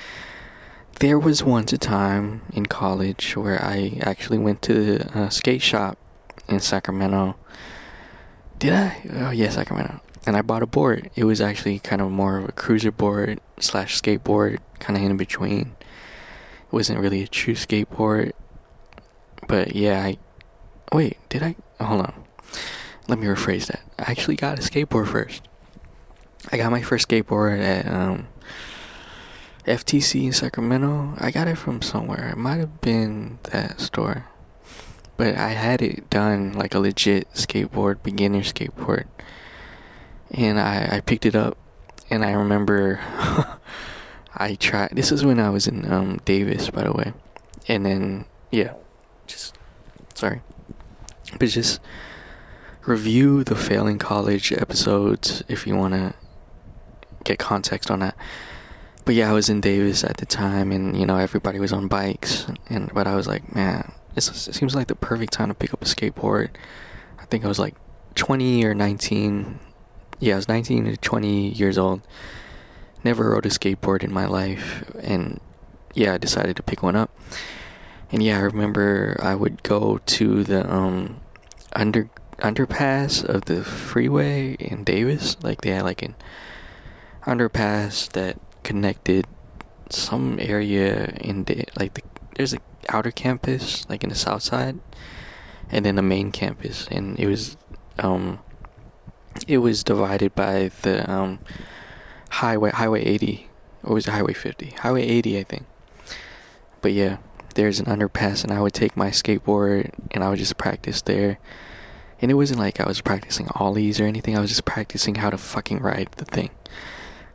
there 1.01 1.19
was 1.19 1.43
once 1.43 1.73
a 1.73 1.79
time 1.79 2.43
in 2.53 2.67
college 2.67 3.37
where 3.37 3.63
I 3.63 3.99
actually 4.03 4.39
went 4.39 4.63
to 4.63 5.01
a 5.15 5.19
uh, 5.19 5.29
skate 5.31 5.63
shop 5.63 5.99
in 6.49 6.61
Sacramento. 6.61 7.37
Did 8.61 8.75
I? 8.75 9.01
Oh, 9.15 9.31
yes, 9.31 9.39
yeah, 9.39 9.51
Sacramento. 9.51 10.01
And 10.27 10.37
I 10.37 10.43
bought 10.43 10.63
a 10.63 10.67
board. 10.67 11.11
It 11.17 11.25
was 11.25 11.41
actually 11.41 11.79
kind 11.79 12.03
of 12.03 12.11
more 12.11 12.37
of 12.37 12.47
a 12.47 12.53
cruiser 12.53 12.93
board 12.93 13.41
slash 13.59 14.01
skateboard, 14.01 14.59
kind 14.79 14.99
of 14.99 15.03
in 15.03 15.17
between. 15.17 15.75
It 15.81 16.73
wasn't 16.73 17.01
really 17.01 17.23
a 17.23 17.27
true 17.27 17.55
skateboard. 17.55 18.33
But 19.49 19.75
yeah, 19.75 20.05
I. 20.05 20.19
Wait, 20.93 21.17
did 21.31 21.43
I? 21.43 21.57
Hold 21.83 22.03
on. 22.03 22.25
Let 23.09 23.19
me 23.19 23.27
rephrase 23.27 23.67
that. 23.69 23.81
I 23.99 24.11
actually 24.11 24.37
got 24.37 24.59
a 24.59 24.63
skateboard 24.63 25.09
first. 25.09 25.43
I 26.53 26.59
got 26.59 26.71
my 26.71 26.83
first 26.83 27.09
skateboard 27.09 27.61
at 27.63 27.87
um, 27.87 28.29
FTC 29.67 30.25
in 30.25 30.33
Sacramento. 30.33 31.15
I 31.17 31.31
got 31.31 31.49
it 31.49 31.57
from 31.57 31.81
somewhere. 31.81 32.29
It 32.29 32.37
might 32.37 32.59
have 32.59 32.83
been 32.83 33.39
that 33.45 33.81
store. 33.81 34.27
But 35.21 35.37
I 35.37 35.51
had 35.51 35.83
it 35.83 36.09
done 36.09 36.55
like 36.55 36.75
a 36.75 36.79
legit 36.79 37.31
skateboard, 37.35 38.03
beginner 38.03 38.41
skateboard. 38.41 39.05
And 40.31 40.59
I, 40.59 40.89
I 40.93 41.01
picked 41.01 41.27
it 41.27 41.37
up 41.37 41.59
and 42.09 42.25
I 42.25 42.33
remember 42.33 43.01
I 44.35 44.55
tried 44.55 44.93
this 44.93 45.13
is 45.13 45.23
when 45.23 45.39
I 45.39 45.51
was 45.51 45.67
in 45.67 45.93
um, 45.93 46.23
Davis 46.25 46.71
by 46.71 46.85
the 46.85 46.93
way. 46.95 47.13
And 47.69 47.85
then 47.85 48.25
yeah, 48.51 48.73
just 49.27 49.59
sorry. 50.15 50.41
But 51.39 51.51
just 51.51 51.81
review 52.87 53.45
the 53.45 53.57
failing 53.57 53.99
college 53.99 54.55
episodes 54.55 55.45
if 55.49 55.67
you 55.67 55.77
want 55.77 55.93
to 55.93 56.15
get 57.25 57.39
context 57.39 57.91
on 57.91 57.99
that. 57.99 58.17
But 59.05 59.17
yeah, 59.17 59.29
I 59.29 59.35
was 59.35 59.51
in 59.51 59.61
Davis 59.61 60.03
at 60.03 60.17
the 60.17 60.25
time, 60.25 60.73
and 60.73 60.97
you 60.97 61.05
know 61.05 61.19
everybody 61.19 61.61
was 61.61 61.75
on 61.75 61.89
bikes, 61.89 62.47
and 62.71 62.91
but 62.95 63.07
I 63.07 63.17
was 63.17 63.27
like, 63.27 63.55
man, 63.55 63.93
it 64.17 64.23
seems 64.23 64.75
like 64.75 64.89
the 64.89 64.95
perfect 64.95 65.33
time 65.33 65.49
to 65.49 65.55
pick 65.55 65.73
up 65.73 65.83
a 65.83 65.85
skateboard. 65.85 66.51
I 67.19 67.25
think 67.27 67.45
I 67.45 67.49
was 67.49 67.59
like 67.59 67.75
20 68.15 68.65
or 68.65 68.75
19. 68.75 69.59
Yeah, 70.19 70.35
I 70.35 70.37
was 70.37 70.49
19 70.49 70.85
to 70.85 70.97
20 70.97 71.49
years 71.49 71.79
old. 71.79 72.03
Never 73.03 73.31
rode 73.31 73.47
a 73.47 73.51
skateboard 73.51 74.03
in 74.03 74.13
my 74.13 74.27
life, 74.27 74.85
and 75.03 75.41
yeah, 75.95 76.15
I 76.15 76.19
decided 76.19 76.57
to 76.57 76.63
pick 76.63 76.83
one 76.83 76.97
up. 76.97 77.11
And 78.13 78.23
yeah, 78.23 78.39
I 78.39 78.43
remember 78.43 79.17
I 79.23 79.35
would 79.35 79.63
go 79.63 80.01
to 80.05 80.45
the 80.45 80.71
um 80.71 81.21
under 81.73 82.11
underpass 82.39 83.25
of 83.25 83.47
the 83.47 83.65
freeway 83.65 84.55
in 84.55 84.85
Davis. 84.85 85.37
Like 85.43 85.63
they 85.63 85.71
had 85.71 85.85
like 85.85 86.03
an 86.03 86.15
underpass 87.23 88.11
that 88.13 88.39
connected 88.63 89.27
some 89.89 90.39
area 90.41 91.07
in 91.21 91.45
the 91.45 91.65
like 91.79 91.95
the, 91.95 92.03
there's 92.37 92.53
a 92.53 92.59
outer 92.89 93.11
campus 93.11 93.89
like 93.89 94.03
in 94.03 94.11
the 94.11 94.17
south 94.17 94.43
side 94.43 94.79
and 95.71 95.85
then 95.85 95.97
the 95.97 96.03
main 96.03 96.33
campus. 96.33 96.89
And 96.91 97.19
it 97.19 97.27
was 97.27 97.57
um 97.99 98.41
it 99.47 99.59
was 99.59 99.85
divided 99.85 100.35
by 100.35 100.71
the 100.83 101.09
um 101.11 101.39
highway 102.31 102.71
highway 102.71 103.05
80 103.05 103.49
or 103.83 103.95
was 103.95 104.07
it 104.07 104.11
highway 104.11 104.33
50 104.33 104.71
highway 104.79 105.03
80 105.03 105.39
i 105.39 105.43
think. 105.45 105.67
But 106.81 106.93
yeah 106.93 107.19
there's 107.55 107.81
an 107.81 107.87
underpass 107.87 108.45
and 108.45 108.53
i 108.53 108.61
would 108.61 108.73
take 108.73 108.97
my 108.97 109.11
skateboard 109.11 109.91
and 110.13 110.23
i 110.23 110.31
would 110.31 110.39
just 110.39 110.57
practice 110.57 111.03
there. 111.03 111.39
And 112.23 112.31
it 112.31 112.35
wasn't 112.35 112.61
like 112.61 112.81
i 112.81 112.87
was 112.87 113.01
practicing 113.01 113.49
ollies 113.55 114.01
or 114.01 114.05
anything. 114.05 114.37
I 114.37 114.41
was 114.41 114.51
just 114.51 114.65
practicing 114.65 115.17
how 115.17 115.31
to 115.31 115.39
fucking 115.39 115.81
ride 115.81 116.09
the 116.17 116.25
thing. 116.25 116.51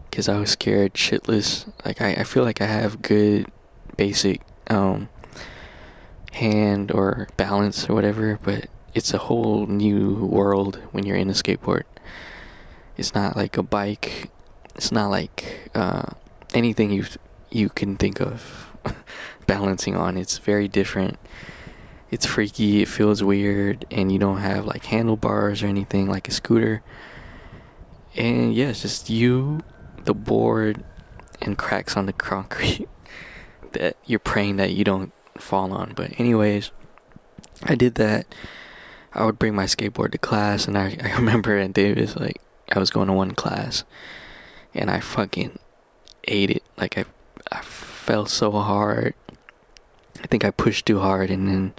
Because 0.09 0.29
I 0.29 0.39
was 0.39 0.51
scared 0.51 0.93
shitless. 0.93 1.69
Like 1.83 2.01
I, 2.01 2.13
I 2.13 2.23
feel 2.23 2.43
like 2.43 2.61
I 2.61 2.67
have 2.67 3.01
good 3.01 3.47
basic 3.97 4.41
um 4.69 5.09
hand 6.35 6.91
or 6.91 7.27
balance 7.37 7.89
or 7.89 7.95
whatever, 7.95 8.39
but 8.43 8.67
it's 8.93 9.13
a 9.13 9.17
whole 9.17 9.65
new 9.67 10.25
world 10.25 10.79
when 10.91 11.05
you're 11.05 11.17
in 11.17 11.29
a 11.29 11.33
skateboard. 11.33 11.83
It's 12.97 13.15
not 13.15 13.35
like 13.35 13.57
a 13.57 13.63
bike. 13.63 14.29
It's 14.75 14.91
not 14.91 15.09
like 15.09 15.69
uh, 15.73 16.13
anything 16.53 16.91
you 16.91 17.05
you 17.49 17.69
can 17.69 17.95
think 17.95 18.19
of 18.19 18.71
balancing 19.47 19.95
on. 19.95 20.17
It's 20.17 20.37
very 20.37 20.67
different. 20.67 21.17
It's 22.11 22.25
freaky. 22.25 22.81
It 22.81 22.87
feels 22.87 23.23
weird, 23.23 23.85
and 23.89 24.11
you 24.11 24.19
don't 24.19 24.39
have 24.39 24.65
like 24.65 24.85
handlebars 24.85 25.63
or 25.63 25.67
anything 25.67 26.07
like 26.07 26.27
a 26.27 26.31
scooter. 26.31 26.83
And 28.15 28.53
yeah, 28.53 28.69
it's 28.69 28.81
just 28.81 29.09
you 29.09 29.61
the 30.03 30.13
board 30.13 30.83
and 31.41 31.57
cracks 31.57 31.97
on 31.97 32.05
the 32.05 32.13
concrete 32.13 32.87
that 33.73 33.97
you're 34.05 34.19
praying 34.19 34.55
that 34.57 34.71
you 34.71 34.83
don't 34.83 35.11
fall 35.37 35.73
on. 35.73 35.93
But 35.95 36.19
anyways, 36.19 36.71
I 37.63 37.75
did 37.75 37.95
that. 37.95 38.25
I 39.13 39.25
would 39.25 39.39
bring 39.39 39.55
my 39.55 39.65
skateboard 39.65 40.11
to 40.11 40.17
class, 40.17 40.67
and 40.67 40.77
I, 40.77 40.97
I 41.01 41.13
remember 41.15 41.57
at 41.57 41.73
Davis, 41.73 42.15
like 42.15 42.41
I 42.71 42.79
was 42.79 42.89
going 42.89 43.07
to 43.07 43.13
one 43.13 43.31
class, 43.31 43.83
and 44.73 44.89
I 44.89 44.99
fucking 44.99 45.57
ate 46.25 46.51
it. 46.51 46.63
Like 46.77 46.97
I, 46.97 47.05
I 47.51 47.61
fell 47.61 48.25
so 48.25 48.51
hard. 48.51 49.13
I 50.21 50.27
think 50.27 50.43
I 50.43 50.51
pushed 50.51 50.85
too 50.85 50.99
hard, 50.99 51.29
and 51.29 51.47
then 51.47 51.73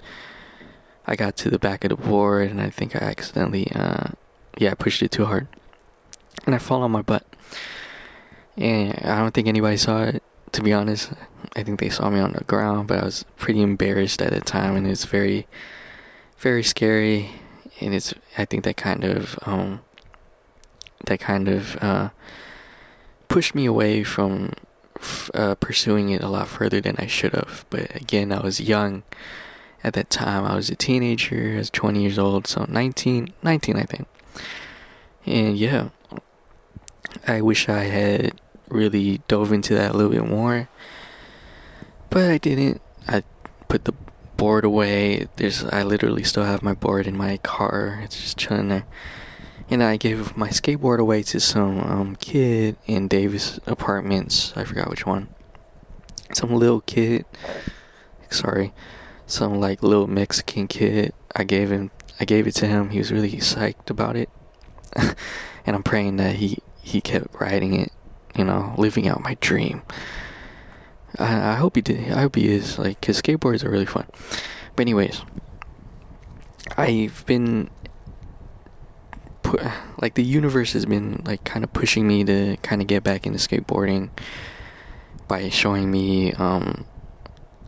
I 1.05 1.15
got 1.15 1.37
to 1.37 1.49
the 1.49 1.59
back 1.59 1.83
of 1.83 1.89
the 1.89 1.95
board, 1.95 2.49
and 2.49 2.61
I 2.61 2.69
think 2.69 2.95
I 2.95 2.99
accidentally, 2.99 3.71
uh, 3.73 4.09
yeah, 4.57 4.71
I 4.71 4.75
pushed 4.75 5.03
it 5.03 5.11
too 5.11 5.25
hard, 5.25 5.47
and 6.45 6.55
I 6.55 6.57
fall 6.57 6.81
on 6.81 6.91
my 6.91 7.01
butt. 7.01 7.25
And 8.57 8.97
I 9.05 9.19
don't 9.19 9.33
think 9.33 9.47
anybody 9.47 9.77
saw 9.77 10.03
it, 10.03 10.23
to 10.51 10.61
be 10.61 10.73
honest. 10.73 11.11
I 11.55 11.63
think 11.63 11.79
they 11.79 11.89
saw 11.89 12.09
me 12.09 12.19
on 12.19 12.33
the 12.33 12.43
ground, 12.43 12.87
but 12.87 12.99
I 12.99 13.05
was 13.05 13.25
pretty 13.37 13.61
embarrassed 13.61 14.21
at 14.21 14.31
the 14.31 14.41
time, 14.41 14.75
and 14.75 14.87
it's 14.87 15.05
very, 15.05 15.47
very 16.39 16.63
scary. 16.63 17.31
And 17.79 17.93
it's, 17.93 18.13
I 18.37 18.45
think 18.45 18.63
that 18.63 18.77
kind 18.77 19.03
of, 19.03 19.37
um, 19.45 19.81
that 21.05 21.19
kind 21.19 21.47
of, 21.47 21.77
uh, 21.81 22.09
pushed 23.27 23.53
me 23.53 23.65
away 23.65 24.03
from 24.03 24.53
uh, 25.33 25.55
pursuing 25.55 26.09
it 26.09 26.23
a 26.23 26.29
lot 26.29 26.47
further 26.47 26.81
than 26.81 26.95
I 26.97 27.07
should 27.07 27.33
have. 27.33 27.65
But 27.69 27.95
again, 27.95 28.31
I 28.31 28.41
was 28.41 28.59
young 28.59 29.03
at 29.83 29.93
that 29.93 30.09
time. 30.09 30.45
I 30.45 30.55
was 30.55 30.69
a 30.69 30.75
teenager. 30.75 31.53
I 31.55 31.57
was 31.57 31.69
20 31.69 32.01
years 32.01 32.19
old, 32.19 32.47
so 32.47 32.65
19, 32.67 33.33
19 33.43 33.75
I 33.75 33.83
think. 33.83 34.07
And 35.25 35.57
yeah, 35.57 35.89
I 37.27 37.41
wish 37.41 37.69
I 37.69 37.83
had 37.83 38.39
really 38.69 39.21
dove 39.27 39.51
into 39.51 39.73
that 39.75 39.91
a 39.91 39.97
little 39.97 40.11
bit 40.11 40.27
more. 40.27 40.69
But 42.09 42.29
I 42.29 42.37
didn't. 42.37 42.81
I 43.07 43.23
put 43.67 43.85
the 43.85 43.93
board 44.37 44.63
away. 44.63 45.27
There's 45.35 45.63
I 45.65 45.83
literally 45.83 46.23
still 46.23 46.43
have 46.43 46.61
my 46.63 46.73
board 46.73 47.07
in 47.07 47.17
my 47.17 47.37
car. 47.37 47.99
It's 48.03 48.19
just 48.19 48.37
chilling 48.37 48.69
there. 48.69 48.85
And 49.69 49.83
I 49.83 49.97
gave 49.97 50.37
my 50.37 50.49
skateboard 50.49 50.99
away 50.99 51.23
to 51.23 51.39
some 51.41 51.79
um, 51.81 52.15
kid 52.15 52.77
in 52.85 53.09
Davis 53.09 53.59
Apartments. 53.67 54.53
I 54.55 54.63
forgot 54.63 54.89
which 54.89 55.05
one. 55.05 55.27
Some 56.33 56.53
little 56.53 56.81
kid. 56.81 57.25
Sorry, 58.29 58.73
some 59.25 59.59
like 59.59 59.83
little 59.83 60.07
Mexican 60.07 60.67
kid. 60.67 61.13
I 61.35 61.43
gave 61.43 61.71
him. 61.71 61.91
I 62.19 62.25
gave 62.25 62.47
it 62.47 62.53
to 62.55 62.67
him. 62.67 62.89
He 62.89 62.99
was 62.99 63.11
really 63.11 63.33
psyched 63.33 63.89
about 63.89 64.15
it. 64.15 64.29
and 64.95 65.15
I'm 65.75 65.83
praying 65.83 66.17
that 66.17 66.37
he 66.37 66.59
he 66.81 67.01
kept 67.01 67.35
riding 67.39 67.73
it 67.73 67.91
you 68.37 68.43
know, 68.43 68.73
living 68.77 69.07
out 69.07 69.21
my 69.21 69.35
dream. 69.41 69.81
I, 71.17 71.51
I 71.51 71.55
hope 71.55 71.75
he 71.75 71.81
did. 71.81 72.11
I 72.11 72.21
hope 72.21 72.35
he 72.35 72.47
is. 72.49 72.77
Like, 72.77 73.01
cause 73.01 73.21
skateboards 73.21 73.63
are 73.63 73.69
really 73.69 73.85
fun. 73.85 74.07
But 74.75 74.81
anyways, 74.81 75.21
I've 76.77 77.25
been 77.25 77.69
put 79.47 79.61
like 80.01 80.15
the 80.15 80.23
universe 80.23 80.73
has 80.73 80.85
been 80.85 81.21
like 81.25 81.43
kind 81.43 81.63
of 81.63 81.71
pushing 81.71 82.07
me 82.07 82.23
to 82.25 82.57
kind 82.57 82.81
of 82.81 82.87
get 82.87 83.03
back 83.03 83.25
into 83.25 83.39
skateboarding 83.39 84.09
by 85.27 85.49
showing 85.49 85.89
me 85.89 86.33
um 86.33 86.85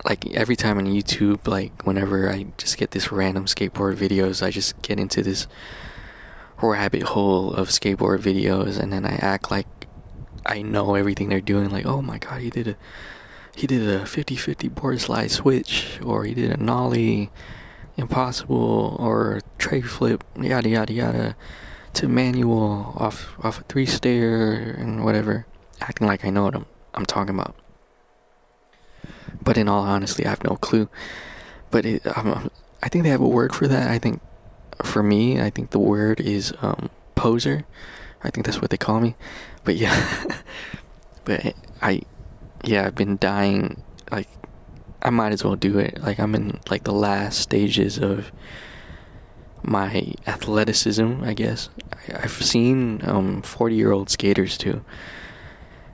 like 0.04 0.26
every 0.34 0.56
time 0.56 0.78
on 0.78 0.86
YouTube 0.86 1.46
like 1.46 1.86
whenever 1.86 2.30
I 2.30 2.46
just 2.58 2.76
get 2.76 2.90
this 2.90 3.10
random 3.10 3.46
skateboard 3.46 3.96
videos 3.96 4.42
I 4.42 4.50
just 4.50 4.80
get 4.82 5.00
into 5.00 5.22
this 5.22 5.46
rabbit 6.60 7.02
hole 7.02 7.54
of 7.54 7.68
skateboard 7.68 8.18
videos 8.18 8.78
and 8.78 8.92
then 8.92 9.06
I 9.06 9.16
act 9.16 9.50
like 9.50 9.79
I 10.44 10.62
know 10.62 10.94
everything 10.94 11.28
they're 11.28 11.40
doing 11.40 11.70
like 11.70 11.86
oh 11.86 12.02
my 12.02 12.18
god 12.18 12.40
he 12.40 12.50
did 12.50 12.68
a 12.68 12.76
he 13.54 13.66
did 13.66 13.82
a 13.82 14.04
50-50 14.04 14.74
board 14.74 15.00
slide 15.00 15.30
switch 15.30 15.98
or 16.04 16.24
he 16.24 16.34
did 16.34 16.50
a 16.50 16.56
nollie 16.56 17.30
impossible 17.96 18.96
or 18.98 19.40
tre 19.58 19.80
flip 19.80 20.24
yada 20.40 20.68
yada 20.68 20.92
yada 20.92 21.36
to 21.92 22.08
manual 22.08 22.94
off 22.96 23.34
off 23.44 23.60
a 23.60 23.64
three 23.64 23.86
stair 23.86 24.76
and 24.78 25.04
whatever 25.04 25.46
acting 25.80 26.06
like 26.06 26.24
I 26.24 26.30
know 26.30 26.44
what 26.44 26.54
I'm 26.54 26.66
I'm 26.94 27.06
talking 27.06 27.34
about 27.34 27.54
but 29.42 29.58
in 29.58 29.68
all 29.68 29.82
honesty 29.82 30.24
I 30.24 30.30
have 30.30 30.44
no 30.44 30.56
clue 30.56 30.88
but 31.70 31.84
it, 31.84 32.06
um, 32.16 32.50
I 32.82 32.88
think 32.88 33.04
they 33.04 33.10
have 33.10 33.20
a 33.20 33.28
word 33.28 33.54
for 33.54 33.68
that 33.68 33.90
I 33.90 33.98
think 33.98 34.20
for 34.84 35.02
me, 35.02 35.40
I 35.40 35.50
think 35.50 35.70
the 35.70 35.78
word 35.78 36.20
is 36.20 36.52
um, 36.62 36.90
poser. 37.14 37.64
I 38.22 38.30
think 38.30 38.46
that's 38.46 38.60
what 38.60 38.70
they 38.70 38.76
call 38.76 39.00
me. 39.00 39.16
But 39.64 39.76
yeah, 39.76 40.24
but 41.24 41.54
I, 41.82 42.02
yeah, 42.64 42.86
I've 42.86 42.94
been 42.94 43.16
dying. 43.18 43.82
Like, 44.10 44.28
I 45.02 45.10
might 45.10 45.32
as 45.32 45.44
well 45.44 45.56
do 45.56 45.78
it. 45.78 46.00
Like, 46.02 46.18
I'm 46.18 46.34
in 46.34 46.60
like 46.70 46.84
the 46.84 46.92
last 46.92 47.40
stages 47.40 47.98
of 47.98 48.32
my 49.62 50.14
athleticism. 50.26 51.22
I 51.22 51.34
guess 51.34 51.68
I, 52.14 52.20
have 52.20 52.32
seen 52.32 53.00
um 53.04 53.42
40 53.42 53.74
year 53.74 53.92
old 53.92 54.10
skaters 54.10 54.56
too. 54.56 54.84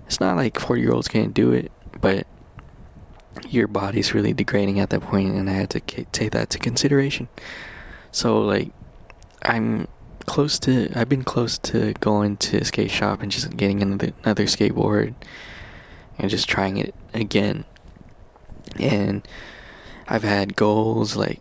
It's 0.06 0.20
not 0.20 0.36
like 0.36 0.58
40 0.58 0.80
year 0.80 0.92
olds 0.92 1.08
can't 1.08 1.34
do 1.34 1.52
it, 1.52 1.72
but 2.00 2.26
your 3.48 3.66
body's 3.66 4.14
really 4.14 4.32
degrading 4.32 4.80
at 4.80 4.90
that 4.90 5.02
point, 5.02 5.34
and 5.34 5.50
I 5.50 5.54
had 5.54 5.70
to 5.70 5.80
take 5.80 6.30
that 6.32 6.50
to 6.50 6.58
consideration. 6.58 7.28
So 8.12 8.40
like 8.40 8.72
I'm 9.42 9.88
close 10.26 10.58
to 10.60 10.90
I've 10.94 11.08
been 11.08 11.24
close 11.24 11.58
to 11.58 11.94
going 11.94 12.36
to 12.38 12.58
a 12.58 12.64
skate 12.64 12.90
shop 12.90 13.22
and 13.22 13.30
just 13.30 13.56
getting 13.56 13.82
another 13.82 14.12
another 14.24 14.44
skateboard 14.44 15.14
and 16.18 16.30
just 16.30 16.48
trying 16.48 16.76
it 16.76 16.94
again. 17.14 17.64
And 18.78 19.26
I've 20.08 20.24
had 20.24 20.56
goals 20.56 21.16
like 21.16 21.40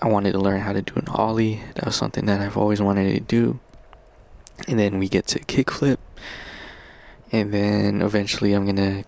I 0.00 0.08
wanted 0.08 0.32
to 0.32 0.38
learn 0.38 0.60
how 0.60 0.72
to 0.72 0.82
do 0.82 0.94
an 0.96 1.08
ollie. 1.08 1.62
That 1.74 1.84
was 1.84 1.96
something 1.96 2.26
that 2.26 2.40
I've 2.40 2.56
always 2.56 2.82
wanted 2.82 3.14
to 3.14 3.20
do. 3.20 3.60
And 4.66 4.78
then 4.78 4.98
we 4.98 5.08
get 5.08 5.26
to 5.28 5.38
kickflip. 5.40 5.98
And 7.30 7.52
then 7.52 8.02
eventually 8.02 8.52
I'm 8.52 8.64
going 8.64 8.76
to 8.76 9.04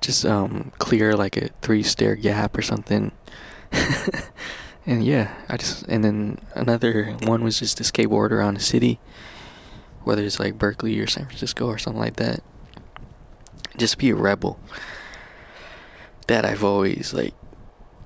just 0.00 0.24
um 0.24 0.72
clear 0.78 1.16
like 1.16 1.36
a 1.36 1.48
three 1.62 1.82
stair 1.82 2.14
gap 2.14 2.56
or 2.56 2.62
something. 2.62 3.12
and 4.84 5.04
yeah, 5.04 5.32
I 5.48 5.56
just 5.56 5.84
and 5.84 6.04
then 6.04 6.38
another 6.54 7.16
one 7.22 7.44
was 7.44 7.58
just 7.58 7.78
to 7.78 7.84
skateboard 7.84 8.30
around 8.30 8.54
the 8.54 8.60
city, 8.60 8.98
whether 10.02 10.22
it's 10.22 10.40
like 10.40 10.58
Berkeley 10.58 10.98
or 10.98 11.06
San 11.06 11.26
Francisco 11.26 11.66
or 11.66 11.78
something 11.78 12.00
like 12.00 12.16
that. 12.16 12.42
Just 13.76 13.98
be 13.98 14.10
a 14.10 14.14
rebel. 14.14 14.58
That 16.26 16.44
I've 16.44 16.64
always 16.64 17.14
like, 17.14 17.34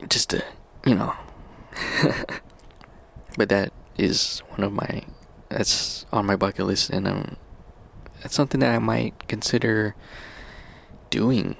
just 0.08 0.30
to 0.30 0.44
you 0.84 0.94
know. 0.94 1.14
but 3.36 3.48
that 3.48 3.72
is 3.96 4.40
one 4.50 4.62
of 4.62 4.72
my 4.72 5.02
that's 5.48 6.04
on 6.12 6.26
my 6.26 6.36
bucket 6.36 6.66
list, 6.66 6.90
and 6.90 7.08
um, 7.08 7.36
that's 8.22 8.34
something 8.34 8.60
that 8.60 8.74
I 8.74 8.78
might 8.78 9.28
consider 9.28 9.94
doing 11.08 11.56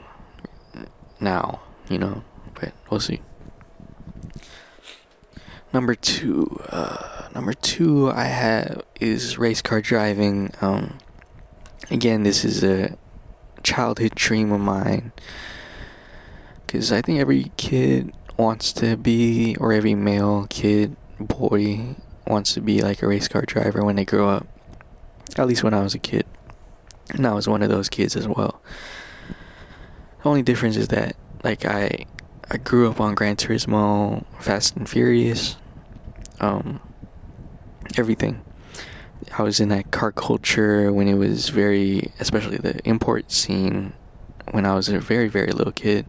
now. 1.20 1.61
You 1.88 1.99
know, 1.99 2.25
but 2.54 2.73
we'll 2.90 3.00
see. 3.00 3.20
Number 5.73 5.94
two, 5.94 6.61
uh, 6.68 7.28
number 7.35 7.52
two 7.52 8.11
I 8.11 8.25
have 8.25 8.82
is 9.00 9.37
race 9.37 9.61
car 9.61 9.80
driving. 9.80 10.52
Um, 10.61 10.99
again, 11.90 12.23
this 12.23 12.44
is 12.44 12.64
a 12.64 12.96
childhood 13.62 14.14
dream 14.14 14.52
of 14.52 14.60
mine 14.60 15.12
because 16.67 16.93
I 16.93 17.02
think 17.02 17.21
every 17.21 17.52
kid 17.56 18.12
wants 18.38 18.73
to 18.75 18.97
be, 18.97 19.56
or 19.58 19.73
every 19.73 19.95
male 19.95 20.47
kid, 20.49 20.97
boy, 21.19 21.97
wants 22.26 22.54
to 22.54 22.60
be 22.60 22.82
like 22.82 23.02
a 23.02 23.06
race 23.08 23.28
car 23.28 23.43
driver 23.43 23.84
when 23.84 23.97
they 23.97 24.04
grow 24.04 24.28
up. 24.28 24.47
At 25.36 25.47
least 25.47 25.62
when 25.62 25.75
I 25.75 25.82
was 25.82 25.95
a 25.95 25.99
kid. 25.99 26.25
And 27.10 27.26
I 27.26 27.34
was 27.34 27.47
one 27.47 27.62
of 27.62 27.69
those 27.69 27.88
kids 27.88 28.17
as 28.17 28.26
well. 28.26 28.60
The 30.23 30.28
only 30.28 30.43
difference 30.43 30.76
is 30.76 30.88
that, 30.88 31.17
like, 31.45 31.64
I 31.64 32.06
I 32.50 32.58
grew 32.58 32.88
up 32.90 33.00
on 33.00 33.14
Gran 33.14 33.36
Turismo, 33.36 34.25
Fast 34.40 34.76
and 34.76 34.88
Furious, 34.88 35.56
um, 36.40 36.80
everything. 37.96 38.42
I 39.36 39.42
was 39.42 39.60
in 39.60 39.68
that 39.70 39.90
car 39.90 40.12
culture 40.12 40.92
when 40.92 41.08
it 41.08 41.14
was 41.14 41.49
very, 41.49 42.12
especially 42.20 42.58
the 42.58 42.78
import 42.86 43.32
scene, 43.32 43.92
when 44.50 44.64
I 44.64 44.75
was 44.75 44.88
a 44.88 44.99
very, 44.99 45.28
very 45.28 45.52
little 45.52 45.72
kid. 45.72 46.06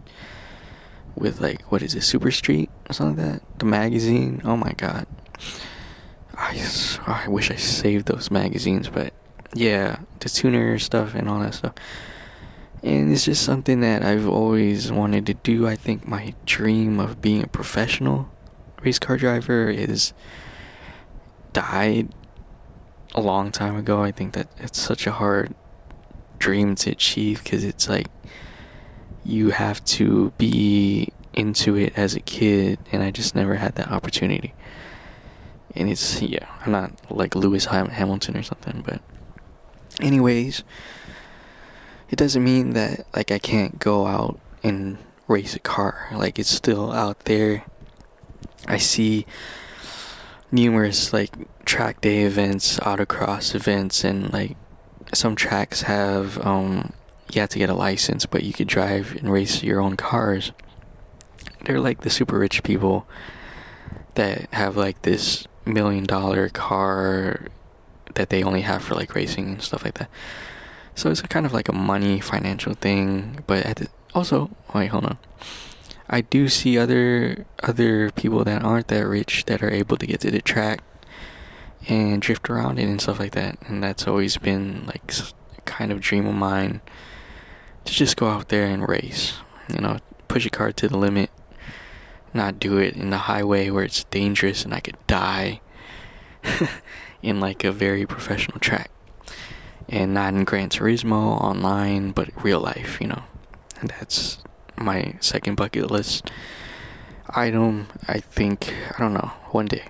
With 1.16 1.42
like, 1.42 1.72
what 1.72 1.82
is 1.82 1.96
it, 1.96 2.02
Super 2.02 2.30
Street 2.30 2.70
or 2.90 2.94
something 2.94 3.26
like 3.26 3.40
that? 3.40 3.60
The 3.60 3.66
magazine. 3.66 4.42
Oh 4.44 4.56
my 4.56 4.74
god. 4.78 5.08
I, 6.36 6.64
I 7.08 7.28
wish 7.28 7.50
I 7.50 7.56
saved 7.56 8.06
those 8.06 8.30
magazines, 8.30 8.90
but 8.90 9.14
yeah, 9.54 10.00
the 10.20 10.30
tuner 10.30 10.78
stuff 10.78 11.16
and 11.16 11.28
all 11.28 11.40
that 11.40 11.56
stuff. 11.56 11.74
And 12.84 13.12
it's 13.12 13.26
just 13.26 13.44
something 13.44 13.82
that 13.82 14.04
I've 14.04 14.28
always 14.28 14.92
wanted 14.92 15.26
to 15.26 15.34
do. 15.34 15.68
I 15.68 15.76
think 15.76 16.08
my 16.08 16.36
dream 16.46 17.00
of 17.00 17.22
being 17.22 17.44
a 17.44 17.48
professional 17.48 18.30
race 18.82 19.00
car 19.00 19.18
driver 19.18 19.70
is 19.70 20.14
died 21.54 22.10
a 23.16 23.22
long 23.22 23.52
time 23.52 23.76
ago. 23.76 24.04
I 24.04 24.12
think 24.12 24.34
that 24.34 24.48
it's 24.58 24.80
such 24.80 25.08
a 25.08 25.12
hard 25.12 25.54
dream 26.40 26.76
to 26.76 26.92
achieve 26.92 27.44
because 27.44 27.64
it's 27.64 27.90
like 27.90 28.08
you 29.24 29.50
have 29.50 29.84
to 29.84 30.32
be 30.38 31.12
into 31.34 31.76
it 31.76 31.98
as 31.98 32.16
a 32.16 32.20
kid, 32.20 32.80
and 32.92 33.04
I 33.04 33.12
just 33.12 33.36
never 33.36 33.56
had 33.56 33.76
that 33.76 33.90
opportunity. 33.92 34.54
And 35.76 35.90
it's 35.90 36.22
yeah, 36.22 36.48
I'm 36.66 36.72
not 36.72 36.92
like 37.12 37.36
Lewis 37.36 37.66
Hamilton 37.66 38.38
or 38.38 38.44
something, 38.44 38.84
but 38.86 39.02
anyways, 40.02 40.64
it 42.10 42.16
doesn't 42.16 42.44
mean 42.44 42.74
that 42.74 43.06
like 43.16 43.32
I 43.32 43.40
can't 43.40 43.80
go 43.80 44.08
out 44.08 44.40
and 44.64 44.98
race 45.28 45.56
a 45.56 45.60
car. 45.60 46.08
Like 46.14 46.40
it's 46.40 46.50
still 46.50 46.92
out 46.92 47.20
there 47.26 47.66
I 48.68 48.78
see 48.78 49.26
numerous 50.52 51.14
like 51.14 51.34
track 51.66 52.02
day 52.02 52.22
events, 52.22 52.80
autocross 52.80 53.56
events, 53.56 54.04
and 54.04 54.32
like 54.32 54.58
some 55.14 55.36
tracks 55.36 55.84
have 55.84 56.46
um 56.46 56.94
you 57.32 57.42
have 57.42 57.50
to 57.50 57.60
get 57.60 57.70
a 57.70 57.74
license, 57.74 58.26
but 58.26 58.44
you 58.44 58.54
could 58.54 58.68
drive 58.68 59.16
and 59.18 59.32
race 59.32 59.64
your 59.64 59.82
own 59.82 59.98
cars. 59.98 60.52
They're 61.66 61.80
like 61.80 62.02
the 62.02 62.10
super 62.10 62.40
rich 62.40 62.64
people 62.64 63.08
that 64.16 64.52
have 64.54 64.78
like 64.78 65.02
this 65.02 65.46
million 65.66 66.06
dollar 66.06 66.50
car 66.50 67.48
that 68.16 68.30
they 68.30 68.44
only 68.44 68.62
have 68.62 68.82
for 68.82 68.96
like 68.96 69.14
racing 69.14 69.48
and 69.48 69.62
stuff 69.62 69.84
like 69.84 69.96
that. 69.96 70.10
So 70.96 71.12
it's 71.12 71.22
kind 71.22 71.46
of 71.46 71.54
like 71.54 71.70
a 71.70 71.74
money 71.74 72.20
financial 72.20 72.74
thing, 72.74 73.44
but 73.46 73.64
the, 73.76 73.88
also 74.16 74.50
wait, 74.74 74.88
hold 74.88 75.06
on. 75.06 75.18
I 76.10 76.22
do 76.22 76.48
see 76.48 76.78
other 76.78 77.46
other 77.62 78.12
people 78.12 78.44
that 78.46 78.64
aren't 78.64 78.88
that 78.88 79.06
rich 79.06 79.46
that 79.46 79.62
are 79.62 79.70
able 79.70 79.98
to 79.98 80.08
get 80.08 80.22
to 80.22 80.32
the 80.32 80.42
track 80.42 80.82
and 81.88 82.22
drift 82.22 82.50
around 82.50 82.80
it 82.80 82.88
and 82.88 83.02
stuff 83.02 83.20
like 83.20 83.34
that. 83.34 83.58
And 83.68 83.84
that's 83.84 84.08
always 84.08 84.38
been 84.38 84.86
like 84.86 85.12
kind 85.66 85.92
of 85.92 86.02
dream 86.02 86.26
of 86.26 86.36
mine 86.36 86.82
to 87.86 87.94
just 87.94 88.18
go 88.18 88.28
out 88.28 88.50
there 88.50 88.66
and 88.66 88.88
race. 88.88 89.34
You 89.70 89.82
know, 89.82 89.98
push 90.28 90.46
a 90.46 90.50
car 90.50 90.72
to 90.72 90.88
the 90.88 90.98
limit, 90.98 91.30
not 92.34 92.60
do 92.60 92.78
it 92.78 92.96
in 92.96 93.10
the 93.10 93.18
highway 93.18 93.70
where 93.70 93.84
it's 93.84 94.06
dangerous 94.06 94.64
and 94.64 94.74
I 94.74 94.80
could 94.80 94.98
die 95.08 95.60
in 97.22 97.40
like 97.40 97.64
a 97.64 97.72
very 97.72 98.06
professional 98.06 98.60
track. 98.60 98.92
And 99.90 100.14
not 100.14 100.34
in 100.34 100.44
Gran 100.44 100.70
Turismo 100.70 101.42
online, 101.42 102.12
but 102.12 102.30
real 102.44 102.60
life, 102.60 103.00
you 103.00 103.08
know. 103.08 103.24
And 103.80 103.90
that's 103.90 104.40
my 104.78 105.16
second 105.20 105.56
bucket 105.56 105.92
list 105.92 106.30
item. 107.30 107.88
I 108.08 108.20
think 108.20 108.74
I 108.96 109.00
don't 109.00 109.14
know 109.14 109.32
one 109.52 109.66
day. 109.66 109.88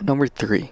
Number 0.00 0.26
three. 0.26 0.70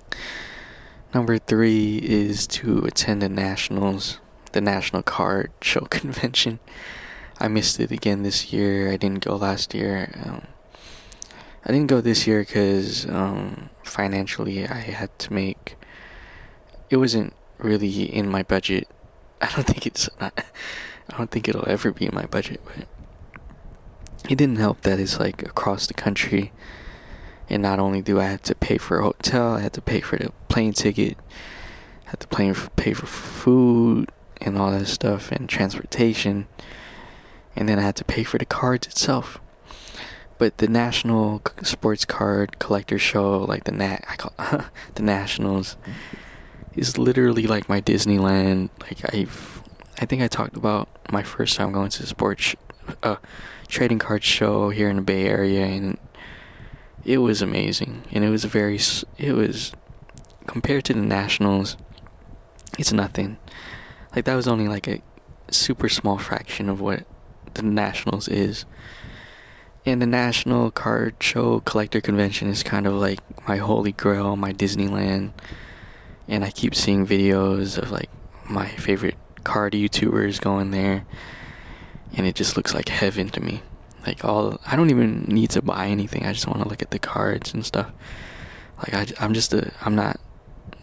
Number 1.13 1.39
three 1.39 1.99
is 1.99 2.47
to 2.49 2.85
attend 2.85 3.23
the 3.23 3.29
nationals, 3.29 4.21
the 4.53 4.61
National 4.61 5.03
Card 5.03 5.51
Show 5.61 5.81
convention. 5.91 6.61
I 7.39 7.49
missed 7.49 7.81
it 7.81 7.91
again 7.91 8.23
this 8.23 8.53
year. 8.53 8.93
I 8.93 8.97
didn't 8.97 9.25
go 9.25 9.35
last 9.37 9.75
year. 9.75 10.13
Um, 10.25 10.43
I 11.65 11.73
didn't 11.73 11.89
go 11.89 12.01
this 12.01 12.27
year 12.27 12.41
because 12.41 13.07
um, 13.09 13.71
financially 13.83 14.67
I 14.67 14.79
had 14.79 15.19
to 15.21 15.33
make. 15.33 15.77
It 16.91 16.97
wasn't 16.97 17.33
really 17.59 18.05
in 18.05 18.29
my 18.29 18.43
budget. 18.43 18.89
I 19.41 19.51
don't 19.51 19.67
think 19.67 19.87
it's. 19.87 20.09
Not, 20.21 20.33
I 21.09 21.17
don't 21.17 21.31
think 21.31 21.49
it'll 21.49 21.69
ever 21.69 21.93
be 21.93 22.07
in 22.07 22.15
my 22.15 22.27
budget, 22.27 22.61
but 22.65 22.87
it 24.29 24.37
didn't 24.37 24.57
help 24.57 24.83
that 24.83 25.01
it's 25.01 25.19
like 25.19 25.43
across 25.43 25.87
the 25.87 25.95
country 25.95 26.53
And 27.49 27.63
not 27.63 27.81
only 27.81 28.01
do 28.01 28.21
I 28.21 28.25
have 28.27 28.43
to 28.43 28.55
pay 28.55 28.79
for 28.79 29.01
a 29.01 29.03
hotel, 29.03 29.55
I 29.55 29.61
had 29.61 29.73
to 29.73 29.81
pay 29.83 30.01
for 30.01 30.17
the 30.17 30.31
plane 30.49 30.73
ticket, 30.73 31.19
I 32.07 32.11
had 32.11 32.21
to 32.21 32.29
pay 32.29 32.53
for, 32.53 32.71
pay 32.71 32.93
for 32.93 33.07
food 33.07 34.11
and 34.41 34.57
all 34.57 34.71
that 34.71 34.87
stuff 34.87 35.33
and 35.33 35.49
transportation. 35.49 36.47
And 37.57 37.69
then 37.69 37.79
I 37.79 37.83
had 37.83 37.97
to 37.97 38.05
pay 38.05 38.23
for 38.23 38.39
the 38.39 38.45
cards 38.45 38.87
itself. 38.87 39.41
But 40.39 40.59
the 40.59 40.69
National 40.69 41.43
Sports 41.63 42.05
Card 42.05 42.59
Collector 42.59 42.99
Show, 42.99 43.41
like 43.41 43.65
the 43.65 43.73
nat, 43.73 44.05
I 44.09 44.17
call 44.17 44.33
the 44.95 45.03
Nationals, 45.03 45.77
is 46.75 46.97
literally 46.97 47.47
like 47.47 47.69
my 47.69 47.81
Disneyland. 47.81 48.71
Like 48.81 49.13
I've, 49.13 49.63
I 50.01 50.07
think 50.07 50.23
I 50.23 50.29
talked 50.29 50.57
about 50.57 50.89
my 51.11 51.23
first 51.23 51.57
time 51.57 51.73
going 51.73 51.91
to 51.91 52.07
sports, 52.07 52.55
uh, 53.03 53.17
trading 53.71 53.99
card 53.99 54.23
show 54.23 54.71
here 54.71 54.89
in 54.91 54.97
the 54.97 55.03
Bay 55.03 55.27
Area, 55.27 55.65
and 55.65 55.99
it 57.05 57.19
was 57.19 57.41
amazing. 57.41 58.05
And 58.13 58.25
it 58.25 58.31
was 58.31 58.45
very, 58.45 58.79
it 59.19 59.33
was 59.33 59.73
compared 60.47 60.85
to 60.87 60.93
the 60.93 61.01
Nationals, 61.01 61.77
it's 62.79 62.93
nothing. 62.93 63.39
Like 64.15 64.25
that 64.25 64.35
was 64.35 64.49
only 64.49 64.69
like 64.69 64.89
a 64.89 65.01
super 65.51 65.89
small 65.89 66.19
fraction 66.19 66.69
of 66.69 66.81
what 66.81 67.05
the 67.55 67.63
Nationals 67.63 68.29
is. 68.29 68.65
And 69.87 70.03
the 70.03 70.07
National 70.07 70.71
Card 70.71 71.15
Show 71.21 71.61
Collector 71.61 72.01
Convention 72.01 72.49
is 72.49 72.63
kind 72.63 72.87
of 72.87 72.95
like 72.95 73.21
my 73.49 73.57
holy 73.57 73.93
grail, 73.93 74.37
my 74.37 74.53
Disneyland. 74.53 75.33
And 76.29 76.45
I 76.45 76.51
keep 76.51 76.75
seeing 76.75 77.07
videos 77.07 77.79
of 77.79 77.91
like 77.91 78.11
my 78.49 78.69
favorite 78.69 79.17
card 79.43 79.73
YouTubers 79.73 80.41
going 80.41 80.71
there. 80.71 81.07
And 82.17 82.27
it 82.27 82.35
just 82.35 82.57
looks 82.57 82.75
like 82.75 82.89
heaven 82.89 83.29
to 83.31 83.41
me. 83.41 83.63
Like 84.07 84.25
all, 84.25 84.61
I 84.67 84.77
don't 84.77 84.91
even 84.91 85.25
need 85.25 85.51
to 85.51 85.63
buy 85.63 85.87
anything. 85.87 86.25
I 86.25 86.33
just 86.33 86.47
want 86.47 86.63
to 86.63 86.69
look 86.69 86.83
at 86.83 86.91
the 86.91 86.99
cards 86.99 87.55
and 87.55 87.65
stuff. 87.65 87.91
Like 88.79 88.95
I, 88.95 89.25
I'm 89.25 89.35
just 89.35 89.53
a, 89.53 89.73
I'm 89.83 89.95
not, 89.95 90.19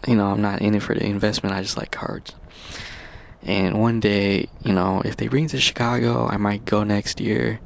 you 0.06 0.14
know, 0.14 0.26
I'm 0.26 0.40
not 0.40 0.62
in 0.62 0.74
it 0.74 0.82
for 0.82 0.94
the 0.94 1.04
investment. 1.04 1.54
I 1.54 1.62
just 1.62 1.76
like 1.76 1.90
cards. 1.90 2.34
And 3.42 3.80
one 3.80 4.00
day, 4.00 4.48
you 4.64 4.72
know, 4.72 5.02
if 5.04 5.16
they 5.16 5.28
bring 5.28 5.48
to 5.48 5.60
Chicago, 5.60 6.26
I 6.26 6.36
might 6.36 6.64
go 6.64 6.84
next 6.84 7.20
year 7.20 7.60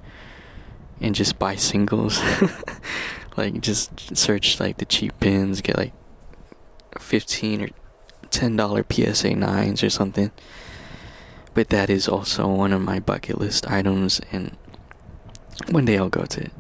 and 1.01 1.15
just 1.15 1.39
buy 1.39 1.57
singles. 1.57 2.21
like 3.37 3.61
just 3.61 4.17
search 4.17 4.61
like 4.61 4.79
the 4.79 4.85
cheap 4.85 5.19
pins, 5.21 5.61
get 5.61 5.77
like 5.77 5.93
fifteen 6.99 7.63
or 7.63 7.69
ten 8.31 8.57
dollar 8.57 8.85
PSA 8.89 9.35
nines 9.35 9.83
or 9.83 9.91
something. 9.91 10.31
But 11.55 11.69
that 11.69 11.91
is 11.91 12.09
also 12.09 12.49
one 12.49 12.73
of 12.73 12.81
my 12.81 12.99
bucket 12.99 13.39
list 13.39 13.71
items, 13.71 14.21
and 14.31 14.57
one 15.71 15.85
day 15.85 15.99
I'll 15.99 16.09
go 16.09 16.25
to 16.25 16.45
it. 16.45 16.53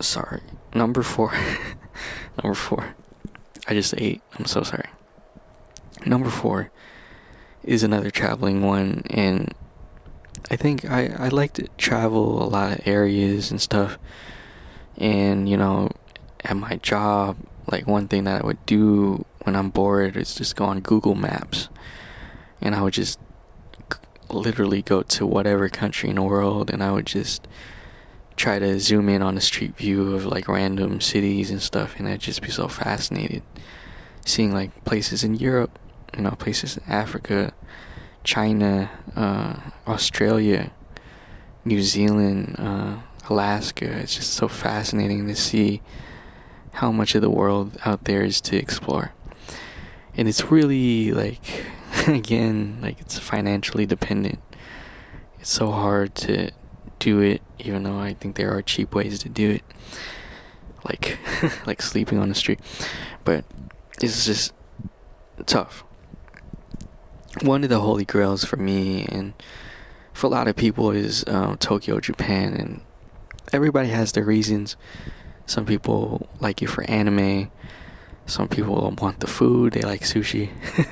Sorry, 0.00 0.42
number 0.74 1.02
four. 1.02 1.32
number 2.42 2.54
four. 2.54 2.94
I 3.68 3.74
just 3.74 3.94
ate. 3.96 4.22
I'm 4.38 4.44
so 4.44 4.62
sorry. 4.62 4.88
Number 6.04 6.30
four 6.30 6.70
is 7.62 7.82
another 7.82 8.10
traveling 8.10 8.62
one, 8.62 9.02
and 9.10 9.54
I 10.50 10.56
think 10.56 10.84
I, 10.84 11.14
I 11.18 11.28
like 11.28 11.54
to 11.54 11.68
travel 11.76 12.42
a 12.42 12.46
lot 12.48 12.78
of 12.78 12.86
areas 12.86 13.50
and 13.50 13.60
stuff. 13.60 13.98
And, 14.96 15.48
you 15.48 15.56
know, 15.56 15.90
at 16.44 16.56
my 16.56 16.76
job, 16.76 17.36
like 17.70 17.86
one 17.86 18.08
thing 18.08 18.24
that 18.24 18.42
I 18.42 18.46
would 18.46 18.64
do 18.66 19.24
when 19.42 19.56
I'm 19.56 19.70
bored 19.70 20.16
is 20.16 20.34
just 20.34 20.56
go 20.56 20.64
on 20.66 20.80
Google 20.80 21.14
Maps. 21.14 21.68
And 22.60 22.74
I 22.74 22.82
would 22.82 22.94
just 22.94 23.18
literally 24.28 24.82
go 24.82 25.02
to 25.02 25.26
whatever 25.26 25.68
country 25.68 26.10
in 26.10 26.16
the 26.16 26.22
world 26.22 26.70
and 26.70 26.82
I 26.82 26.90
would 26.90 27.06
just 27.06 27.46
try 28.34 28.58
to 28.58 28.78
zoom 28.80 29.08
in 29.08 29.22
on 29.22 29.34
the 29.34 29.40
street 29.40 29.76
view 29.76 30.14
of 30.14 30.26
like 30.26 30.48
random 30.48 31.00
cities 31.00 31.50
and 31.50 31.62
stuff 31.62 31.94
and 31.98 32.08
I'd 32.08 32.20
just 32.20 32.42
be 32.42 32.50
so 32.50 32.68
fascinated 32.68 33.42
seeing 34.26 34.52
like 34.52 34.84
places 34.84 35.22
in 35.24 35.36
Europe, 35.36 35.78
you 36.16 36.22
know, 36.22 36.32
places 36.32 36.76
in 36.76 36.82
Africa, 36.88 37.54
China, 38.24 38.90
uh, 39.14 39.54
Australia, 39.86 40.72
New 41.64 41.80
Zealand, 41.80 42.56
uh, 42.58 42.96
Alaska. 43.30 43.86
It's 43.86 44.16
just 44.16 44.34
so 44.34 44.48
fascinating 44.48 45.26
to 45.28 45.36
see 45.36 45.80
how 46.72 46.90
much 46.90 47.14
of 47.14 47.22
the 47.22 47.30
world 47.30 47.78
out 47.84 48.04
there 48.04 48.22
is 48.22 48.40
to 48.42 48.56
explore. 48.56 49.12
And 50.16 50.28
it's 50.28 50.50
really 50.50 51.12
like, 51.12 51.40
again, 52.06 52.78
like 52.82 53.00
it's 53.00 53.18
financially 53.18 53.86
dependent. 53.86 54.40
It's 55.40 55.50
so 55.50 55.70
hard 55.70 56.14
to 56.16 56.50
do 56.98 57.20
it, 57.20 57.42
even 57.58 57.82
though 57.82 57.98
I 57.98 58.14
think 58.14 58.36
there 58.36 58.56
are 58.56 58.62
cheap 58.62 58.94
ways 58.94 59.18
to 59.20 59.28
do 59.28 59.50
it, 59.50 59.62
like 60.84 61.18
like 61.66 61.82
sleeping 61.82 62.18
on 62.18 62.28
the 62.28 62.34
street. 62.34 62.60
But 63.24 63.44
it's 64.00 64.24
just 64.26 64.52
tough 65.44 65.84
one 67.42 67.62
of 67.62 67.70
the 67.70 67.80
holy 67.80 68.04
grails 68.04 68.44
for 68.44 68.56
me 68.56 69.04
and 69.10 69.34
for 70.12 70.26
a 70.26 70.30
lot 70.30 70.48
of 70.48 70.56
people 70.56 70.90
is 70.90 71.24
um, 71.26 71.58
Tokyo, 71.58 72.00
Japan, 72.00 72.54
and 72.54 72.80
everybody 73.52 73.88
has 73.88 74.12
their 74.12 74.24
reasons. 74.24 74.76
Some 75.44 75.66
people 75.66 76.26
like 76.40 76.62
you 76.62 76.68
for 76.68 76.84
anime. 76.84 77.50
Some 78.24 78.48
people 78.48 78.94
want 78.98 79.20
the 79.20 79.26
food. 79.26 79.74
They 79.74 79.82
like 79.82 80.02
sushi. 80.02 80.50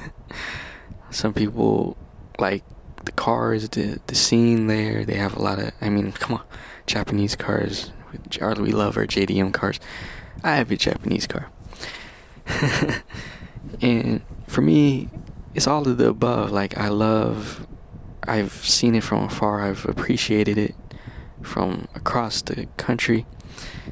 Some 1.14 1.32
people 1.32 1.96
like 2.40 2.64
the 3.04 3.12
cars, 3.12 3.68
the 3.68 4.00
the 4.08 4.16
scene 4.16 4.66
there. 4.66 5.04
They 5.04 5.14
have 5.14 5.36
a 5.36 5.40
lot 5.40 5.60
of. 5.60 5.70
I 5.80 5.88
mean, 5.88 6.10
come 6.10 6.38
on, 6.38 6.42
Japanese 6.86 7.36
cars. 7.36 7.92
We 8.12 8.72
love 8.72 8.96
our 8.96 9.06
JDM 9.06 9.52
cars. 9.52 9.78
I 10.42 10.56
have 10.56 10.72
a 10.72 10.76
Japanese 10.76 11.28
car. 11.28 11.50
and 13.80 14.22
for 14.48 14.60
me, 14.60 15.08
it's 15.54 15.68
all 15.68 15.86
of 15.86 15.98
the 15.98 16.08
above. 16.08 16.50
Like 16.50 16.76
I 16.76 16.88
love, 16.88 17.64
I've 18.24 18.52
seen 18.52 18.96
it 18.96 19.04
from 19.04 19.22
afar. 19.22 19.62
I've 19.62 19.86
appreciated 19.86 20.58
it 20.58 20.74
from 21.42 21.86
across 21.94 22.42
the 22.42 22.66
country, 22.76 23.24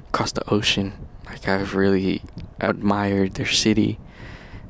across 0.09 0.33
the 0.33 0.49
ocean. 0.51 0.93
Like 1.27 1.47
I've 1.47 1.77
really 1.77 2.23
admired 2.59 3.35
their 3.35 3.47
city, 3.47 4.01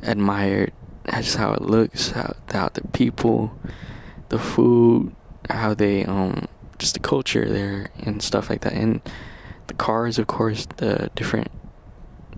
admired 0.03 0.73
just 1.11 1.37
how 1.37 1.53
it 1.53 1.62
looks, 1.62 2.11
how, 2.11 2.35
how 2.51 2.69
the 2.69 2.87
people, 2.88 3.57
the 4.29 4.38
food, 4.38 5.15
how 5.51 5.75
they 5.75 6.05
um 6.05 6.47
just 6.79 6.95
the 6.95 7.01
culture 7.01 7.49
there 7.49 7.91
and 8.01 8.23
stuff 8.23 8.51
like 8.51 8.62
that, 8.62 8.73
and 8.73 9.01
the 9.67 9.75
cars, 9.75 10.19
of 10.19 10.27
course, 10.27 10.67
the 10.77 11.11
different 11.15 11.51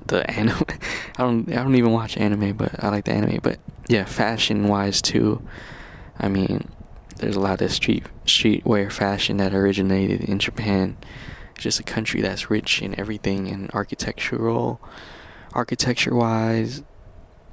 the 0.07 0.29
anime. 0.31 0.62
I 1.16 1.22
don't 1.22 1.50
I 1.50 1.62
don't 1.62 1.74
even 1.74 1.92
watch 1.92 2.16
anime, 2.16 2.57
but 2.57 2.83
I 2.83 2.88
like 2.88 3.05
the 3.05 3.12
anime. 3.12 3.40
But 3.42 3.59
yeah, 3.88 4.05
fashion 4.05 4.68
wise 4.68 5.03
too. 5.03 5.42
I 6.18 6.29
mean, 6.29 6.68
there's 7.16 7.37
a 7.37 7.40
lot 7.40 7.61
of 7.61 7.72
street 7.72 8.05
streetwear 8.27 8.90
fashion 8.90 9.37
that 9.38 9.55
originated 9.55 10.22
in 10.22 10.38
Japan. 10.38 10.96
It's 11.55 11.62
just 11.62 11.81
a 11.81 11.85
country 11.85 12.20
that's 12.20 12.50
rich 12.50 12.83
in 12.83 12.98
everything 12.98 13.46
in 13.46 13.70
architectural, 13.72 14.81
architecture 15.53 16.14
wise. 16.14 16.83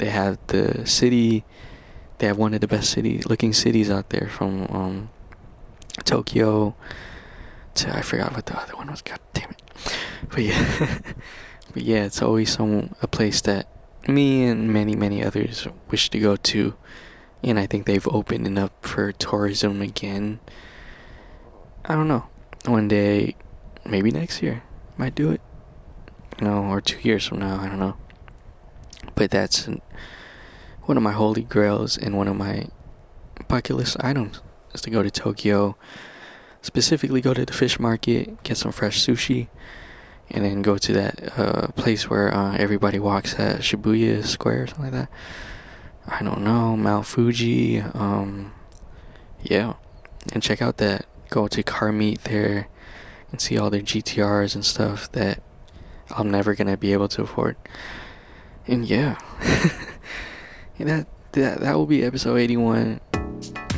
They 0.01 0.09
have 0.09 0.39
the 0.47 0.83
city. 0.87 1.45
They 2.17 2.25
have 2.25 2.39
one 2.39 2.55
of 2.55 2.61
the 2.61 2.67
best 2.67 2.89
city 2.89 3.19
looking 3.19 3.53
cities 3.53 3.91
out 3.91 4.09
there 4.09 4.29
from 4.29 4.65
um, 4.71 5.09
Tokyo 6.05 6.75
to 7.75 7.95
I 7.95 8.01
forgot 8.01 8.33
what 8.33 8.47
the 8.47 8.59
other 8.59 8.75
one 8.75 8.89
was. 8.89 9.03
God 9.03 9.19
damn 9.33 9.51
it! 9.51 9.61
But 10.27 10.41
yeah. 10.41 10.97
But 11.73 11.83
yeah, 11.83 12.03
it's 12.03 12.19
always 12.19 12.51
some 12.51 12.95
a 13.03 13.07
place 13.07 13.41
that 13.41 13.67
me 14.07 14.43
and 14.45 14.73
many 14.73 14.95
many 14.95 15.23
others 15.23 15.67
wish 15.91 16.09
to 16.09 16.19
go 16.19 16.35
to, 16.35 16.73
and 17.43 17.59
I 17.59 17.67
think 17.67 17.85
they've 17.85 18.07
opened 18.07 18.47
it 18.47 18.57
up 18.57 18.73
for 18.83 19.11
tourism 19.11 19.83
again. 19.83 20.39
I 21.85 21.93
don't 21.93 22.07
know. 22.07 22.25
One 22.65 22.87
day, 22.87 23.35
maybe 23.85 24.09
next 24.09 24.41
year, 24.41 24.63
might 24.97 25.13
do 25.13 25.29
it. 25.29 25.41
You 26.39 26.47
know, 26.47 26.63
or 26.65 26.81
two 26.81 26.99
years 27.07 27.27
from 27.27 27.37
now, 27.37 27.61
I 27.61 27.67
don't 27.67 27.79
know. 27.79 27.95
But 29.15 29.31
that's 29.31 29.67
one 30.83 30.97
of 30.97 31.03
my 31.03 31.11
holy 31.11 31.43
grails 31.43 31.97
and 31.97 32.17
one 32.17 32.27
of 32.27 32.35
my 32.35 32.67
bucket 33.47 33.75
list 33.75 33.97
items 33.99 34.41
is 34.73 34.81
to 34.81 34.89
go 34.89 35.03
to 35.03 35.11
Tokyo. 35.11 35.77
Specifically, 36.61 37.21
go 37.21 37.33
to 37.33 37.45
the 37.45 37.53
fish 37.53 37.79
market, 37.79 38.43
get 38.43 38.57
some 38.57 38.71
fresh 38.71 39.05
sushi 39.05 39.47
and 40.33 40.45
then 40.45 40.61
go 40.61 40.77
to 40.77 40.93
that 40.93 41.37
uh, 41.37 41.67
place 41.75 42.09
where 42.09 42.33
uh, 42.33 42.55
everybody 42.55 42.99
walks 42.99 43.37
at 43.37 43.59
Shibuya 43.59 44.23
Square 44.25 44.63
or 44.63 44.67
something 44.67 44.85
like 44.85 44.93
that. 44.93 45.09
I 46.07 46.23
don't 46.23 46.41
know 46.41 46.77
Mount 46.77 47.05
Fuji. 47.05 47.81
Um, 47.81 48.53
yeah, 49.43 49.73
and 50.33 50.41
check 50.41 50.61
out 50.61 50.77
that. 50.77 51.05
Go 51.29 51.47
to 51.47 51.63
car 51.63 51.91
meet 51.91 52.23
there 52.25 52.67
and 53.31 53.39
see 53.39 53.57
all 53.57 53.69
their 53.69 53.81
GTRs 53.81 54.55
and 54.55 54.65
stuff 54.65 55.11
that 55.13 55.41
I'm 56.09 56.29
never 56.29 56.55
gonna 56.55 56.77
be 56.77 56.93
able 56.93 57.07
to 57.09 57.23
afford. 57.23 57.55
And 58.67 58.85
yeah, 58.85 59.17
and 60.79 60.89
that 60.89 61.07
that 61.33 61.59
that 61.61 61.75
will 61.75 61.85
be 61.85 62.03
episode 62.03 62.37
81. 62.37 62.99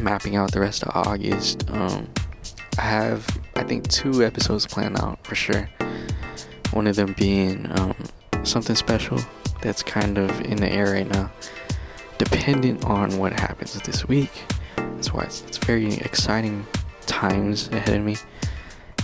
Mapping 0.01 0.35
out 0.35 0.51
the 0.51 0.59
rest 0.59 0.83
of 0.83 0.91
August. 0.95 1.69
Um, 1.69 2.09
I 2.77 2.81
have 2.81 3.25
I 3.55 3.63
think 3.63 3.87
two 3.87 4.23
episodes 4.23 4.65
planned 4.65 4.99
out 4.99 5.25
for 5.25 5.35
sure 5.35 5.69
One 6.71 6.87
of 6.87 6.95
them 6.95 7.13
being 7.17 7.67
um, 7.79 7.95
something 8.43 8.75
special 8.75 9.19
that's 9.61 9.83
kind 9.83 10.17
of 10.17 10.41
in 10.41 10.57
the 10.57 10.69
air 10.69 10.93
right 10.93 11.09
now, 11.09 11.31
dependent 12.17 12.83
on 12.85 13.17
what 13.17 13.39
happens 13.39 13.79
this 13.81 14.07
week. 14.07 14.31
That's 14.75 15.13
why 15.13 15.23
it's, 15.23 15.41
it's 15.43 15.57
very 15.57 15.93
exciting 15.95 16.65
times 17.05 17.69
ahead 17.69 17.97
of 17.97 18.03
me. 18.03 18.17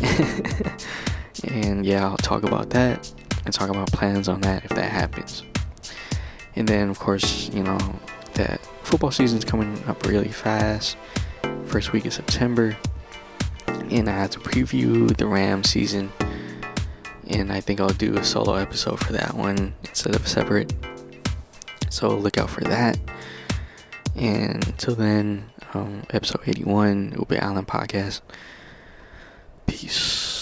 and 1.54 1.86
yeah, 1.86 2.06
I'll 2.06 2.18
talk 2.18 2.44
about 2.44 2.72
that 2.72 3.12
and 3.46 3.54
talk 3.54 3.70
about 3.70 3.92
plans 3.92 4.28
on 4.28 4.42
that 4.42 4.66
if 4.66 4.72
that 4.72 4.92
happens. 4.92 5.44
And 6.60 6.68
then, 6.68 6.90
of 6.90 7.00
course, 7.00 7.50
you 7.54 7.64
know, 7.64 7.80
that 8.34 8.60
football 8.84 9.12
season's 9.12 9.46
coming 9.46 9.82
up 9.88 10.06
really 10.06 10.28
fast. 10.28 10.98
First 11.66 11.94
week 11.94 12.06
of 12.06 12.14
September. 12.14 12.78
And 13.90 14.10
I 14.10 14.12
have 14.12 14.32
to 14.32 14.40
preview 14.40 15.16
the 15.16 15.26
Ram 15.26 15.64
season. 15.64 16.12
And 17.28 17.54
I 17.54 17.62
think 17.62 17.80
I'll 17.80 17.88
do 17.88 18.18
a 18.18 18.26
solo 18.26 18.56
episode 18.56 19.00
for 19.00 19.14
that 19.14 19.36
one 19.36 19.74
instead 19.86 20.16
of 20.16 20.28
separate. 20.28 20.74
So 21.90 22.10
look 22.10 22.38
out 22.38 22.50
for 22.50 22.62
that. 22.66 23.00
And 24.16 24.68
until 24.68 24.96
then, 24.96 25.50
um, 25.74 26.04
episode 26.10 26.42
81, 26.46 27.14
will 27.18 27.26
be 27.26 27.40
Island 27.40 27.70
Podcast. 27.70 28.20
Peace. 29.66 30.39